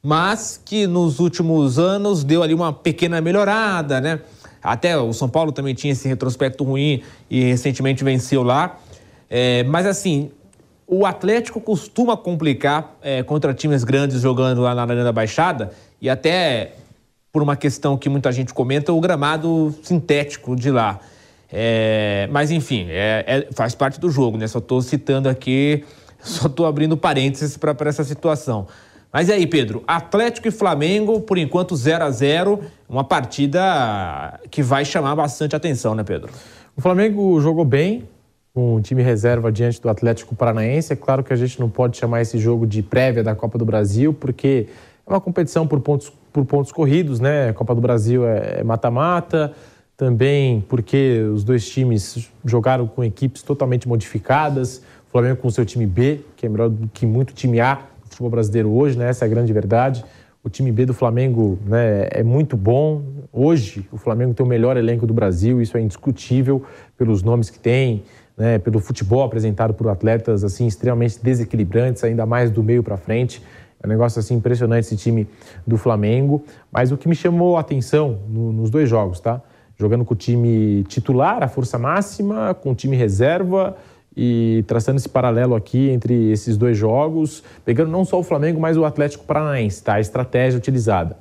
[0.02, 4.22] mas que nos últimos anos deu ali uma pequena melhorada, né?
[4.64, 8.80] Até o São Paulo também tinha esse retrospecto ruim e recentemente venceu lá.
[9.30, 10.30] É, mas assim,
[10.88, 16.10] o Atlético costuma complicar é, contra times grandes jogando lá na Arena da Baixada e
[16.10, 16.74] até
[17.32, 21.00] por uma questão que muita gente comenta, o gramado sintético de lá.
[21.52, 24.48] É, mas enfim, é, é, faz parte do jogo, né?
[24.48, 25.86] Só estou citando aqui,
[26.20, 28.68] só estou abrindo parênteses para essa situação.
[29.12, 29.84] Mas e aí, Pedro?
[29.86, 35.94] Atlético e Flamengo, por enquanto 0 a 0 uma partida que vai chamar bastante atenção,
[35.94, 36.32] né, Pedro?
[36.78, 38.08] O Flamengo jogou bem,
[38.54, 40.94] com o time reserva diante do Atlético Paranaense.
[40.94, 43.66] É claro que a gente não pode chamar esse jogo de prévia da Copa do
[43.66, 44.68] Brasil, porque
[45.06, 47.50] é uma competição por pontos, por pontos corridos, né?
[47.50, 49.54] A Copa do Brasil é, é mata-mata,
[49.98, 54.82] também porque os dois times jogaram com equipes totalmente modificadas.
[55.08, 57.91] O Flamengo com seu time B, que é melhor do que muito time A
[58.22, 59.10] futebol brasileiro hoje, né?
[59.10, 60.06] Essa é a grande verdade.
[60.44, 63.02] O time B do Flamengo né, é muito bom.
[63.32, 66.64] Hoje, o Flamengo tem o melhor elenco do Brasil, isso é indiscutível
[66.98, 68.04] pelos nomes que tem,
[68.38, 73.42] né, pelo futebol apresentado por atletas assim extremamente desequilibrantes, ainda mais do meio para frente.
[73.82, 75.28] É um negócio assim impressionante esse time
[75.66, 76.44] do Flamengo.
[76.72, 79.42] Mas o que me chamou a atenção no, nos dois jogos, tá?
[79.78, 83.76] Jogando com o time titular, a força máxima, com o time reserva
[84.16, 88.78] e traçando esse paralelo aqui entre esses dois jogos, pegando não só o Flamengo, mas
[88.78, 89.96] o Atlético Paranaense, tá?
[89.96, 91.18] A estratégia utilizada.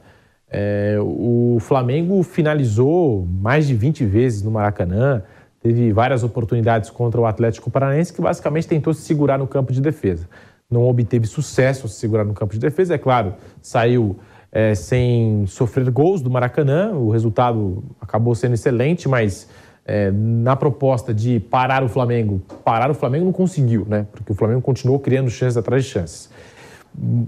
[0.51, 5.22] É, o Flamengo finalizou mais de 20 vezes no Maracanã,
[5.62, 9.80] teve várias oportunidades contra o Atlético Paranaense, que basicamente tentou se segurar no campo de
[9.80, 10.28] defesa.
[10.68, 14.18] Não obteve sucesso se segurar no campo de defesa, é claro, saiu
[14.51, 19.49] é, sem sofrer gols do Maracanã, o resultado acabou sendo excelente, mas
[19.85, 24.07] é, na proposta de parar o Flamengo, parar o Flamengo não conseguiu, né?
[24.12, 26.31] Porque o Flamengo continuou criando chances atrás de chances.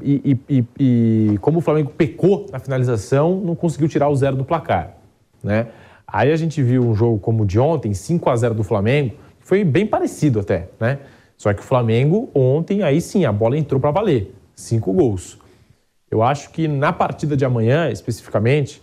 [0.02, 4.36] E, e, e, e, como o Flamengo pecou na finalização, não conseguiu tirar o zero
[4.36, 4.96] do placar,
[5.42, 5.68] né?
[6.06, 9.14] Aí a gente viu um jogo como o de ontem, 5 a 0 do Flamengo,
[9.40, 10.98] que foi bem parecido até, né?
[11.38, 15.38] Só que o Flamengo ontem, aí sim, a bola entrou para valer, cinco gols.
[16.10, 18.82] Eu acho que na partida de amanhã, especificamente,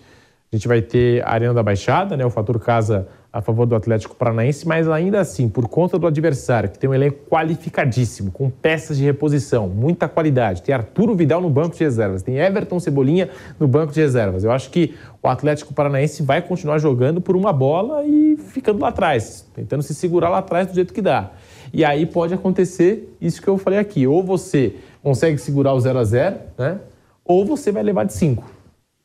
[0.51, 2.26] a gente vai ter a Arena da Baixada, né?
[2.26, 6.69] O fator casa a favor do Atlético Paranaense, mas ainda assim, por conta do adversário,
[6.69, 11.49] que tem um elenco qualificadíssimo, com peças de reposição, muita qualidade, tem Arturo Vidal no
[11.49, 14.43] banco de reservas, tem Everton Cebolinha no banco de reservas.
[14.43, 18.88] Eu acho que o Atlético Paranaense vai continuar jogando por uma bola e ficando lá
[18.88, 21.30] atrás, tentando se segurar lá atrás do jeito que dá.
[21.71, 24.73] E aí pode acontecer isso que eu falei aqui, ou você
[25.03, 26.80] consegue segurar o 0 a 0 né?
[27.23, 28.43] Ou você vai levar de 5.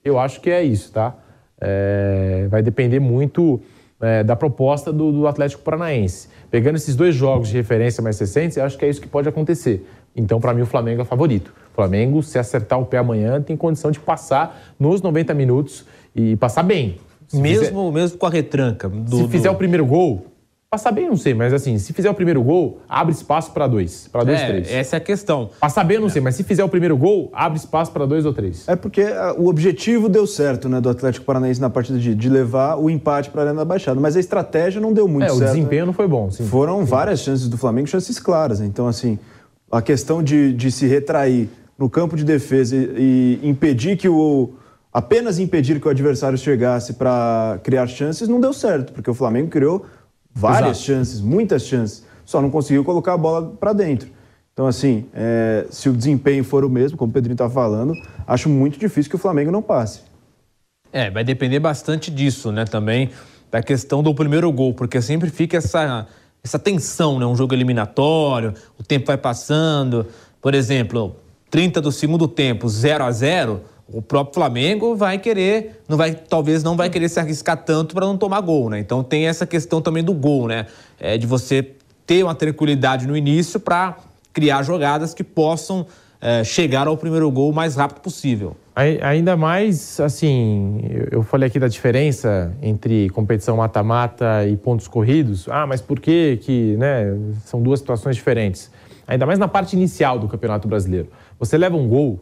[0.03, 1.14] Eu acho que é isso, tá?
[1.61, 3.61] É, vai depender muito
[4.01, 6.28] é, da proposta do, do, Atlético Paranaense.
[6.51, 9.28] Pegando esses dois jogos de referência mais recentes, eu acho que é isso que pode
[9.28, 9.86] acontecer.
[10.14, 11.53] Então, para mim, o Flamengo é favorito.
[11.72, 15.84] O Flamengo, se acertar o pé amanhã, tem condição de passar nos 90 minutos
[16.14, 16.99] e passar bem.
[17.32, 17.92] mesmo, fizer...
[17.92, 18.88] mesmo com a retranca.
[18.88, 19.55] Do, se fizer do...
[19.55, 20.26] o primeiro gol,
[20.75, 24.09] Passar bem, não sei, mas assim, se fizer o primeiro gol, abre espaço para dois,
[24.11, 24.72] para dois, é, três.
[24.72, 25.51] Essa é a questão.
[25.61, 26.11] Passar bem, eu não é.
[26.11, 28.66] sei, mas se fizer o primeiro gol, abre espaço para dois ou três.
[28.66, 32.29] É porque uh, o objetivo deu certo, né, do Atlético Paranaense na partida de, de
[32.29, 35.29] levar o empate para a Arena da Baixada, mas a estratégia não deu muito é,
[35.29, 35.43] certo.
[35.43, 35.87] o desempenho né?
[35.87, 36.29] não foi bom.
[36.33, 36.45] Sim.
[36.45, 36.87] Foram sim.
[36.87, 38.61] várias chances do Flamengo, chances claras.
[38.61, 39.16] Então, assim,
[39.70, 41.49] a questão de, de se retrair
[41.79, 44.55] no campo de defesa e, e impedir que o
[44.93, 49.51] apenas impedir que o adversário chegasse para criar chances não deu certo, porque o Flamengo
[49.51, 49.87] criou
[50.35, 50.87] várias Exato.
[50.87, 54.09] chances, muitas chances, só não conseguiu colocar a bola para dentro.
[54.53, 57.95] Então, assim, é, se o desempenho for o mesmo, como o Pedrinho está falando,
[58.26, 60.01] acho muito difícil que o Flamengo não passe.
[60.93, 63.11] É, vai depender bastante disso, né, também,
[63.51, 66.07] da questão do primeiro gol, porque sempre fica essa,
[66.43, 70.07] essa tensão, né, um jogo eliminatório, o tempo vai passando,
[70.41, 71.16] por exemplo,
[71.51, 73.61] 30 do segundo tempo, 0 a 0
[73.93, 78.07] o próprio Flamengo vai querer, não vai, talvez não vai querer se arriscar tanto para
[78.07, 78.78] não tomar gol, né?
[78.78, 80.66] Então tem essa questão também do gol, né?
[80.99, 81.72] É, de você
[82.07, 83.97] ter uma tranquilidade no início para
[84.32, 85.87] criar jogadas que possam
[86.20, 88.57] é, chegar ao primeiro gol o mais rápido possível.
[88.74, 90.80] Ainda mais, assim,
[91.12, 95.47] eu falei aqui da diferença entre competição mata-mata e pontos corridos.
[95.49, 98.68] Ah, mas por que que, né, são duas situações diferentes?
[99.07, 101.09] Ainda mais na parte inicial do Campeonato Brasileiro.
[101.39, 102.18] Você leva um gol,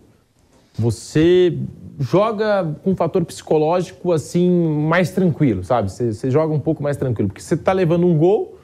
[0.79, 1.59] você
[1.99, 5.91] joga com um fator psicológico assim mais tranquilo, sabe?
[5.91, 8.59] Você, você joga um pouco mais tranquilo, porque você está levando um gol,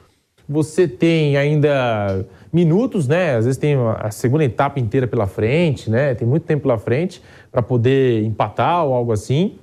[0.47, 3.35] você tem ainda minutos, né?
[3.35, 6.15] Às vezes tem a segunda etapa inteira pela frente, né?
[6.15, 9.57] Tem muito tempo pela frente para poder empatar ou algo assim.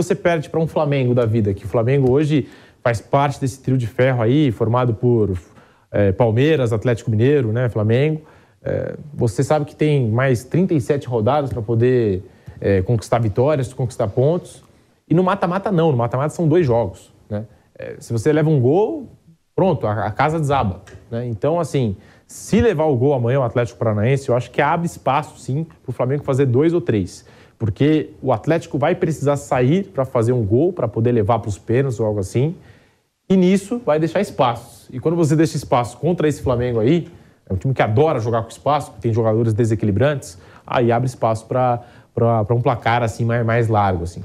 [0.00, 2.48] Você perde para um Flamengo da vida, que o Flamengo hoje
[2.82, 5.36] faz parte desse trio de ferro aí, formado por
[5.90, 7.68] é, Palmeiras, Atlético Mineiro, né?
[7.68, 8.22] Flamengo.
[8.62, 12.22] É, você sabe que tem mais 37 rodadas para poder
[12.60, 14.62] é, conquistar vitórias, conquistar pontos.
[15.08, 15.90] E no mata-mata, não.
[15.90, 17.12] No mata-mata são dois jogos.
[17.28, 17.46] Né?
[17.78, 19.08] É, se você leva um gol,
[19.54, 20.82] pronto, a, a casa desaba.
[21.10, 21.26] Né?
[21.26, 21.96] Então, assim,
[22.26, 25.90] se levar o gol amanhã o Atlético Paranaense, eu acho que abre espaço, sim, para
[25.90, 27.24] o Flamengo fazer dois ou três.
[27.58, 31.58] Porque o Atlético vai precisar sair para fazer um gol, para poder levar para os
[31.58, 32.54] pênaltis ou algo assim.
[33.28, 34.88] E nisso vai deixar espaços.
[34.90, 37.08] E quando você deixa espaço contra esse Flamengo aí,
[37.48, 41.82] é um time que adora jogar com espaço, tem jogadores desequilibrantes, aí abre espaço para
[42.50, 44.04] um placar assim mais, mais largo.
[44.04, 44.22] Assim.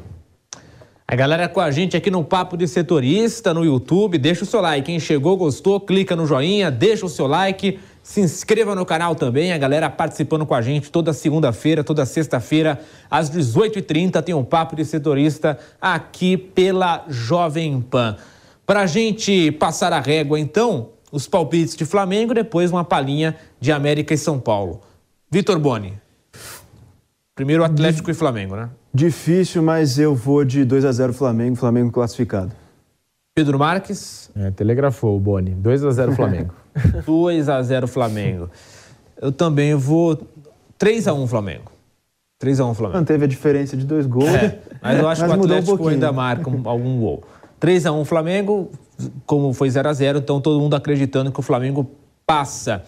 [1.08, 4.62] A galera com a gente aqui no Papo de Setorista, no YouTube, deixa o seu
[4.62, 4.86] like.
[4.86, 9.54] Quem chegou, gostou, clica no joinha, deixa o seu like, se inscreva no canal também.
[9.54, 12.80] A galera participando com a gente toda segunda-feira, toda sexta-feira,
[13.12, 18.18] às 18h30, tem um Papo de Setorista aqui pela Jovem Pan.
[18.66, 23.72] Para a gente passar a régua, então, os palpites de Flamengo, depois uma palhinha de
[23.72, 24.82] América e São Paulo.
[25.30, 25.94] Vitor Boni.
[27.36, 28.70] Primeiro Atlético e Flamengo, né?
[28.92, 32.52] Difícil, mas eu vou de 2 a 0 Flamengo, Flamengo classificado.
[33.36, 34.32] Pedro Marques.
[34.36, 35.52] É, telegrafou o Boni.
[35.52, 36.56] 2 a 0 Flamengo.
[37.06, 38.50] 2 a 0 Flamengo.
[39.22, 40.20] Eu também vou
[40.80, 41.72] 3 a 1 Flamengo.
[42.40, 42.98] 3 a 1 Flamengo.
[42.98, 44.30] Manteve a diferença de dois gols.
[44.30, 47.24] É, mas eu acho que o Atlético um ainda marca algum gol.
[47.60, 48.72] 3 a 1 Flamengo,
[49.26, 51.90] como foi 0 a 0 então todo mundo acreditando que o Flamengo
[52.26, 52.84] passa.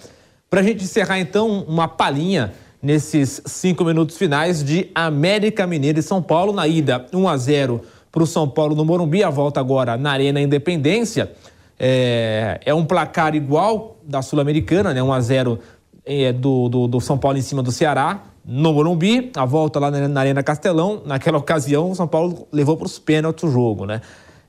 [0.49, 6.03] Para a gente encerrar, então, uma palhinha nesses cinco minutos finais de América Mineiro e
[6.03, 6.53] São Paulo.
[6.53, 7.81] Na ida, 1 a 0
[8.11, 11.31] para o São Paulo no Morumbi, a volta agora na Arena Independência.
[11.77, 15.03] É, é um placar igual da Sul-Americana, né?
[15.03, 15.59] 1 a 0
[16.05, 19.89] é, do, do, do, São Paulo em cima do Ceará, no Morumbi, a volta lá
[19.89, 21.01] na, na Arena Castelão.
[21.05, 23.99] Naquela ocasião, o São Paulo levou para os pênaltis o jogo, né?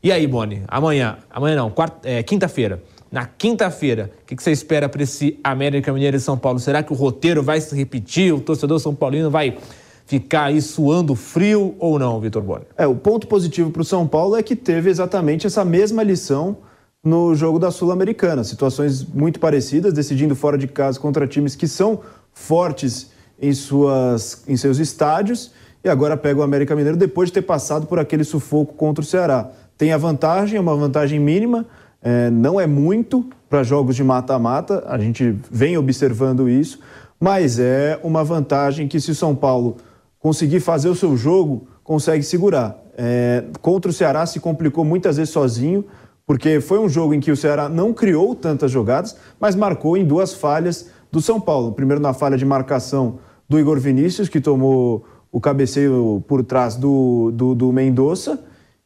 [0.06, 1.72] E aí, Boni, amanhã, amanhã não,
[2.04, 2.80] é, quinta-feira.
[3.10, 6.60] Na quinta-feira, o que, que, você espera para esse América Mineiro e São Paulo?
[6.60, 8.32] Será que o roteiro vai se repetir?
[8.32, 9.58] O torcedor São Paulino vai
[10.06, 12.66] ficar aí suando frio ou não, Vitor Boni?
[12.78, 16.58] É, o ponto positivo para o São Paulo é que teve exatamente essa mesma lição
[17.02, 18.44] no jogo da Sul-Americana.
[18.44, 21.98] Situações muito parecidas, decidindo fora de casa contra times que são
[22.32, 23.10] fortes
[23.42, 25.50] em, suas, em seus estádios
[25.82, 29.04] e agora pega o América Mineiro depois de ter passado por aquele sufoco contra o
[29.04, 31.66] Ceará tem a vantagem, é uma vantagem mínima,
[32.02, 36.78] é, não é muito para jogos de mata-mata, a gente vem observando isso,
[37.18, 39.76] mas é uma vantagem que se o São Paulo
[40.18, 42.76] conseguir fazer o seu jogo, consegue segurar.
[42.96, 45.84] É, contra o Ceará se complicou muitas vezes sozinho,
[46.26, 50.04] porque foi um jogo em que o Ceará não criou tantas jogadas, mas marcou em
[50.04, 51.72] duas falhas do São Paulo.
[51.72, 53.18] Primeiro na falha de marcação
[53.48, 58.42] do Igor Vinícius, que tomou o cabeceio por trás do, do, do Mendonça,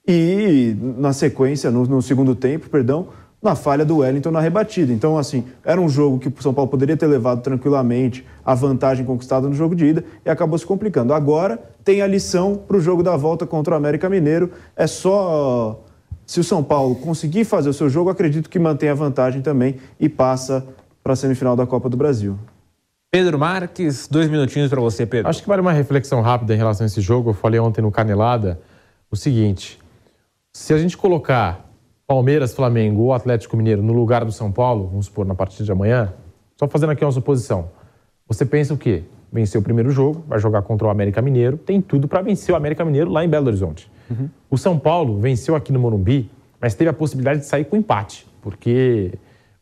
[0.06, 3.08] e na sequência, no, no segundo tempo, perdão,
[3.42, 4.92] na falha do Wellington na rebatida.
[4.92, 9.04] Então, assim, era um jogo que o São Paulo poderia ter levado tranquilamente a vantagem
[9.04, 11.14] conquistada no jogo de ida e acabou se complicando.
[11.14, 14.50] Agora tem a lição para o jogo da volta contra o América Mineiro.
[14.76, 15.84] É só.
[16.26, 19.76] Se o São Paulo conseguir fazer o seu jogo, acredito que mantém a vantagem também
[19.98, 20.64] e passa
[21.02, 22.38] para a semifinal da Copa do Brasil.
[23.10, 25.28] Pedro Marques, dois minutinhos para você, Pedro.
[25.28, 27.30] Acho que vale uma reflexão rápida em relação a esse jogo.
[27.30, 28.60] Eu falei ontem no Canelada
[29.10, 29.79] o seguinte:
[30.52, 31.70] se a gente colocar
[32.06, 35.70] Palmeiras, Flamengo ou Atlético Mineiro no lugar do São Paulo, vamos supor, na partida de
[35.70, 36.12] amanhã,
[36.58, 37.70] só fazendo aqui uma suposição.
[38.26, 39.04] Você pensa o quê?
[39.32, 42.56] Venceu o primeiro jogo, vai jogar contra o América Mineiro, tem tudo para vencer o
[42.56, 43.90] América Mineiro lá em Belo Horizonte.
[44.10, 44.28] Uhum.
[44.50, 46.28] O São Paulo venceu aqui no Morumbi,
[46.60, 49.12] mas teve a possibilidade de sair com empate, porque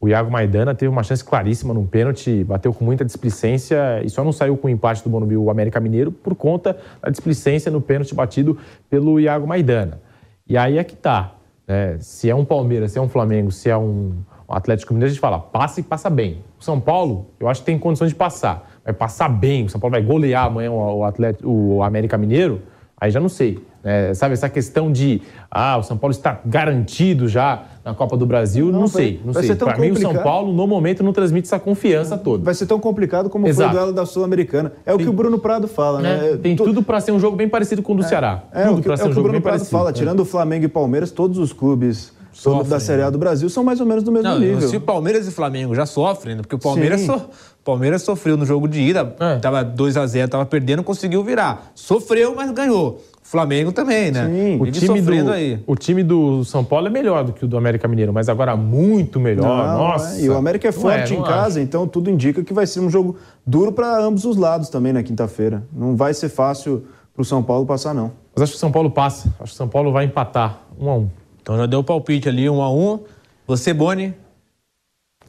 [0.00, 4.24] o Iago Maidana teve uma chance claríssima num pênalti, bateu com muita displicência e só
[4.24, 7.80] não saiu com o empate do Morumbi o América Mineiro por conta da displicência no
[7.82, 8.56] pênalti batido
[8.88, 10.00] pelo Iago Maidana.
[10.48, 11.34] E aí é que tá.
[11.66, 14.14] É, se é um Palmeiras, se é um Flamengo, se é um,
[14.48, 16.42] Atlético Mineiro, a gente fala, passa e passa bem.
[16.58, 18.66] O São Paulo, eu acho que tem condições de passar.
[18.82, 22.62] Vai passar bem, o São Paulo vai golear amanhã o, Atlético, o América Mineiro,
[22.98, 23.62] aí já não sei.
[23.84, 28.26] É, sabe, essa questão de, ah, o São Paulo está garantido já na Copa do
[28.26, 29.54] Brasil, não, não sei, não sei.
[29.54, 32.44] Para mim, o São Paulo, no momento, não transmite essa confiança toda.
[32.44, 33.70] Vai ser tão complicado como Exato.
[33.70, 34.72] foi o duelo da Sul-Americana.
[34.84, 36.32] É o que o Bruno Prado fala, né?
[36.32, 36.64] É, tem tu...
[36.64, 38.42] tudo para ser um jogo bem parecido com o do é, Ceará.
[38.52, 39.90] É, tudo o que, é o, que o Bruno Prado parecido, fala.
[39.90, 39.92] É.
[39.92, 43.64] Tirando o Flamengo e Palmeiras, todos os clubes Sofrem, da Série A do Brasil são
[43.64, 44.68] mais ou menos do mesmo não, nível.
[44.68, 46.42] Se o Palmeiras e o Flamengo já sofrem, né?
[46.42, 47.20] porque o Palmeiras, so,
[47.64, 51.72] Palmeiras sofreu no jogo de ida, estava 2 a 0 estava perdendo, conseguiu virar.
[51.74, 53.02] Sofreu, mas ganhou.
[53.28, 54.26] Flamengo também, né?
[54.26, 54.58] Sim.
[54.58, 55.62] O time, do, aí.
[55.66, 58.56] o time do São Paulo é melhor do que o do América Mineiro, mas agora
[58.56, 59.66] muito melhor.
[59.66, 60.18] Não, Nossa.
[60.18, 60.24] É.
[60.24, 61.60] E o América é forte é, em casa, acho.
[61.60, 63.16] então tudo indica que vai ser um jogo
[63.46, 65.62] duro para ambos os lados também na quinta-feira.
[65.70, 68.12] Não vai ser fácil para o São Paulo passar, não.
[68.34, 69.28] Mas acho que o São Paulo passa.
[69.38, 71.10] Acho que o São Paulo vai empatar um a um.
[71.42, 73.00] Então já deu o palpite ali, um a um.
[73.46, 74.14] Você, Boni?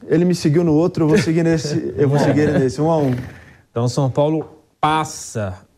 [0.06, 1.92] Ele me seguiu no outro, eu vou seguir nesse.
[1.98, 3.14] Eu vou seguir nesse, um a um.
[3.70, 4.48] Então São Paulo
[4.80, 5.68] passa.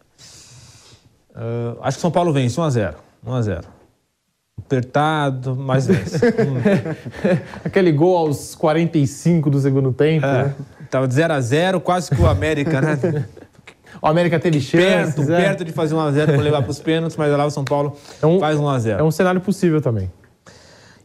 [1.34, 2.94] Uh, acho que São Paulo vence 1x0.
[3.26, 3.64] 1x0.
[4.58, 6.20] Apertado, mas vence.
[7.64, 10.26] Aquele gol aos 45 do segundo tempo.
[10.26, 10.54] É, né?
[10.90, 12.98] Tava de 0x0, quase que o América, né?
[14.00, 15.16] o América teve chance.
[15.16, 15.42] Perto, é.
[15.42, 18.26] perto de fazer 1x0 para levar para os pênaltis, mas lá o São Paulo é
[18.26, 18.98] um, faz 1x0.
[18.98, 20.10] É um cenário possível também.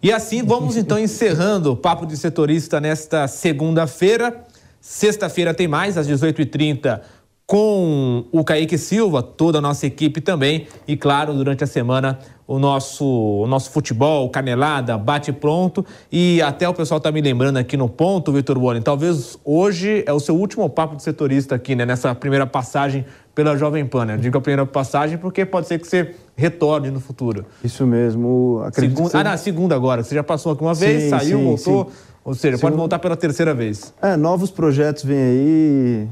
[0.04, 4.46] E assim vamos então encerrando o Papo de Setorista nesta segunda-feira.
[4.80, 7.02] Sexta-feira tem mais, às 18h30
[7.48, 10.68] com o Kaique Silva, toda a nossa equipe também.
[10.86, 15.86] E claro, durante a semana, o nosso, o nosso futebol, canelada, bate pronto.
[16.12, 20.12] E até o pessoal tá me lembrando aqui no ponto, Vitor Boni, talvez hoje é
[20.12, 21.86] o seu último papo de setorista aqui, né?
[21.86, 24.18] Nessa primeira passagem pela Jovem Pan, né?
[24.18, 27.46] digo a primeira passagem porque pode ser que você retorne no futuro.
[27.64, 28.62] Isso mesmo.
[28.66, 30.04] Acredito segunda, Ah, na segunda agora.
[30.04, 31.86] Você já passou aqui uma vez, sim, saiu, sim, voltou.
[31.86, 31.98] Sim.
[32.26, 33.94] Ou seja, pode voltar pela terceira vez.
[34.02, 36.08] É, novos projetos vêm aí.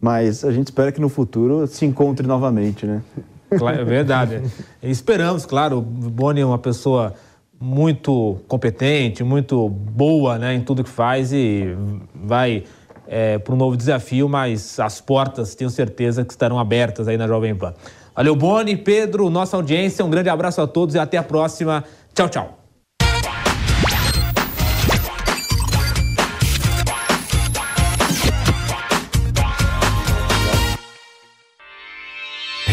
[0.00, 3.02] Mas a gente espera que no futuro se encontre novamente, né?
[3.50, 4.42] É verdade.
[4.82, 5.78] Esperamos, claro.
[5.78, 7.14] O Boni é uma pessoa
[7.60, 11.74] muito competente, muito boa né, em tudo que faz e
[12.14, 12.64] vai
[13.06, 17.26] é, para um novo desafio, mas as portas tenho certeza que estarão abertas aí na
[17.26, 17.72] Jovem Pan.
[18.14, 21.84] Valeu, Boni, Pedro, nossa audiência, um grande abraço a todos e até a próxima.
[22.14, 22.65] Tchau, tchau.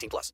[0.00, 0.32] 18 plus.